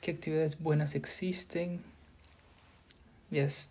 ¿Qué 0.00 0.10
actividades 0.10 0.58
buenas 0.58 0.94
existen? 0.96 1.84
Ya 3.30 3.44
es 3.44 3.70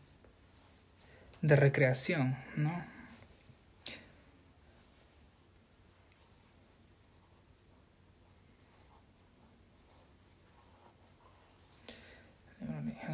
de 1.42 1.56
recreación, 1.56 2.38
¿no? 2.56 2.97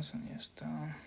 Ya 0.02 0.36
está. 0.38 0.98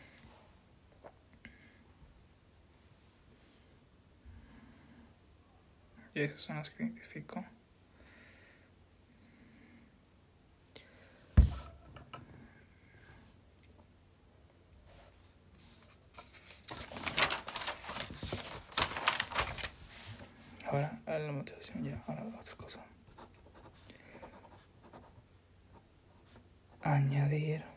Y 6.14 6.20
esas 6.20 6.40
son 6.40 6.56
las 6.56 6.70
que 6.70 6.84
identifico. 6.84 7.44
Ahora, 20.64 20.98
la 21.06 21.32
motivación 21.32 21.84
ya, 21.84 22.02
ahora 22.06 22.24
otra 22.38 22.56
cosa. 22.56 22.80
Añadir. 26.82 27.75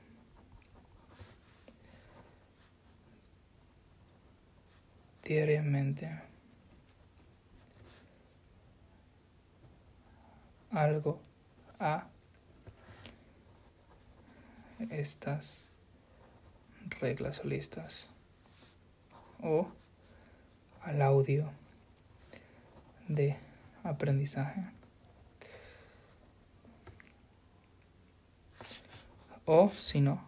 Diariamente. 5.30 6.10
algo 10.72 11.22
a 11.80 12.08
estas 14.90 15.66
reglas 17.00 17.46
listas 17.46 18.10
o 19.44 19.68
al 20.82 21.02
audio 21.04 21.52
de 23.08 23.38
aprendizaje 23.84 24.66
o 29.46 29.70
si 29.70 30.02
no 30.02 30.24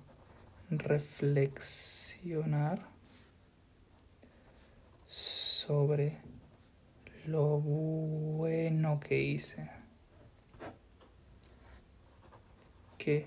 reflexionar 0.69 3.00
sobre 5.71 6.17
lo 7.27 7.61
bueno 7.61 8.99
que 8.99 9.21
hice 9.21 9.69
que 12.97 13.25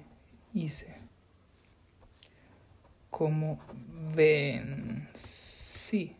hice. 0.52 0.94
Como 3.08 3.58
vencí 4.14 6.14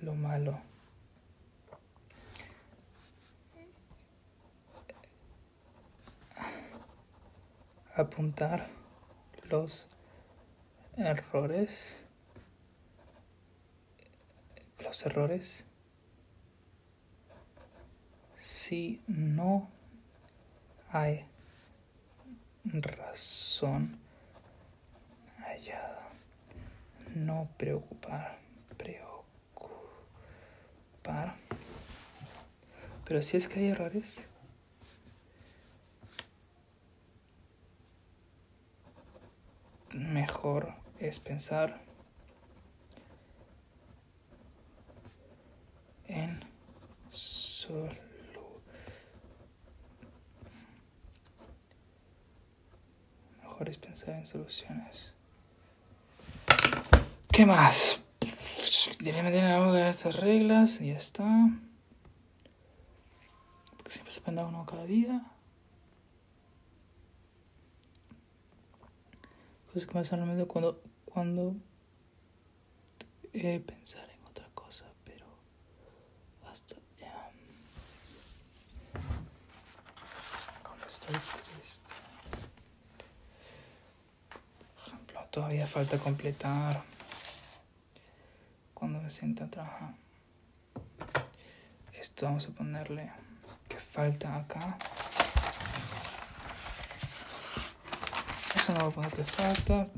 lo 0.00 0.14
malo. 0.14 0.60
Apuntar 7.96 8.68
los 9.50 9.88
errores. 10.96 12.05
Los 14.86 15.04
errores. 15.04 15.64
Si 18.36 19.02
no 19.08 19.68
hay 20.90 21.26
razón 22.62 23.98
hallada. 25.38 26.08
No 27.16 27.48
preocupar, 27.56 28.38
preocupar. 28.76 29.24
Pero 33.06 33.22
si 33.22 33.38
es 33.38 33.48
que 33.48 33.58
hay 33.58 33.70
errores, 33.70 34.28
mejor 39.94 40.74
es 41.00 41.18
pensar 41.18 41.85
en 46.08 46.40
solo 47.10 48.06
mejor 53.56 53.70
es 53.70 53.78
pensar 53.78 54.10
en 54.10 54.26
soluciones. 54.26 55.12
¿Qué 57.32 57.46
más? 57.46 58.00
Diría 58.98 59.22
tener 59.22 59.44
algo 59.46 59.72
de 59.72 59.88
estas 59.88 60.16
reglas 60.16 60.80
y 60.82 60.88
ya 60.88 60.96
está. 60.96 61.24
Porque 63.76 63.92
siempre 63.92 64.12
se 64.12 64.20
aprende 64.20 64.44
uno 64.44 64.66
cada 64.66 64.84
día. 64.84 65.22
Cosas 69.68 69.86
que 69.86 69.94
me 69.94 70.00
hacen 70.00 70.46
cuando, 70.46 70.82
cuando 71.06 71.56
eh, 73.32 73.60
pensar 73.60 74.08
en 74.10 74.24
otra 74.26 74.48
cosa, 74.54 74.84
pero 75.04 75.26
hasta 76.44 76.76
ya. 76.98 77.30
Cuando 80.62 80.86
estoy 80.86 81.14
Todavía 85.36 85.66
falta 85.66 85.98
completar. 85.98 86.82
Cuando 88.72 89.02
me 89.02 89.10
sienta 89.10 89.44
a. 89.60 89.92
Esto 91.92 92.24
vamos 92.24 92.46
a 92.46 92.52
ponerle 92.52 93.10
que 93.68 93.76
falta 93.76 94.34
acá. 94.34 94.78
Eso 98.54 98.72
no 98.72 98.78
voy 98.78 98.88
a 98.88 98.94
poner 98.94 99.12
que 99.12 99.24
falta. 99.24 99.88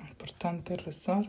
Importante 0.00 0.76
rezar. 0.78 1.24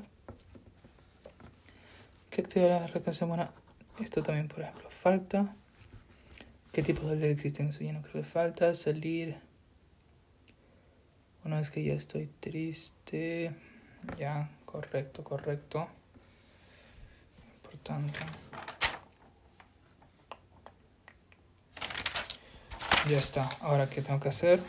¿Qué 2.31 2.41
actividad 2.41 2.81
de 2.81 2.87
recreación 2.87 3.29
buena? 3.29 3.51
Esto 3.99 4.23
también, 4.23 4.47
por 4.47 4.61
ejemplo, 4.61 4.89
falta. 4.89 5.53
¿Qué 6.71 6.81
tipo 6.81 7.07
de 7.07 7.17
leer 7.17 7.33
existen? 7.33 7.67
Eso 7.67 7.81
ya 7.81 7.93
no 7.93 8.01
creo 8.01 8.23
que 8.23 8.27
falta. 8.27 8.73
Salir 8.73 9.37
una 11.49 11.57
vez 11.57 11.71
que 11.71 11.83
ya 11.83 11.95
estoy 11.95 12.27
triste, 12.39 13.51
ya, 14.19 14.51
correcto, 14.65 15.23
correcto. 15.23 15.87
Importante. 17.55 18.19
Ya 23.09 23.17
está. 23.17 23.49
Ahora, 23.61 23.89
¿qué 23.89 24.03
tengo 24.03 24.19
que 24.19 24.29
hacer? 24.29 24.59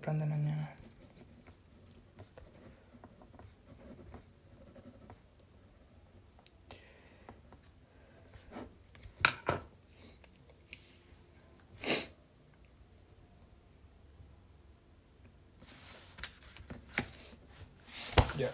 plan 0.00 0.18
de 0.18 0.26
mañana. 0.26 0.76
Ya. 18.38 18.50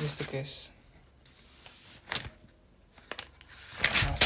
¿Y 0.00 0.04
esto 0.04 0.24
qué 0.30 0.40
es? 0.40 0.70
Ah, 4.04 4.16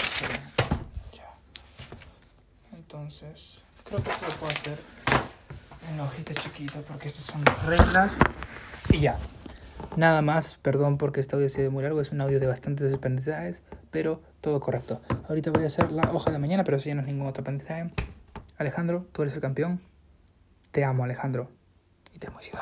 Creo 3.85 4.03
que 4.03 4.11
esto 4.11 4.27
lo 4.27 4.33
puedo 4.35 4.53
hacer 4.53 4.79
en 5.89 5.97
la 5.97 6.05
hojita 6.05 6.35
chiquita 6.35 6.81
porque 6.81 7.07
estas 7.07 7.25
son 7.25 7.45
las 7.45 7.67
reglas. 7.67 8.19
Y 8.91 8.99
ya. 8.99 9.17
Nada 9.97 10.23
más, 10.23 10.59
perdón 10.61 10.99
porque 10.99 11.21
este 11.21 11.37
audio 11.37 11.47
ha 11.47 11.51
sido 11.51 11.71
muy 11.71 11.85
largo, 11.85 12.01
es 12.01 12.11
un 12.11 12.21
audio 12.21 12.41
de 12.41 12.47
bastantes 12.49 12.93
aprendizajes, 12.93 13.63
pero 13.93 14.21
todo 14.41 14.59
correcto. 14.59 15.01
Ahorita 15.29 15.53
voy 15.53 15.63
a 15.65 15.67
hacer 15.69 15.93
la 15.93 16.11
hoja 16.13 16.33
de 16.33 16.39
mañana, 16.39 16.65
pero 16.65 16.79
eso 16.79 16.89
ya 16.89 16.97
no 16.97 17.03
es 17.03 17.07
ningún 17.07 17.29
otro 17.29 17.43
aprendizaje. 17.43 17.91
Alejandro, 18.59 19.07
tú 19.13 19.23
eres 19.23 19.35
el 19.35 19.41
campeón. 19.41 19.81
Te 20.73 20.85
amo, 20.85 21.05
Alejandro. 21.05 21.49
Y 22.15 22.19
te 22.19 22.27
amo, 22.27 22.41
también. 22.41 22.62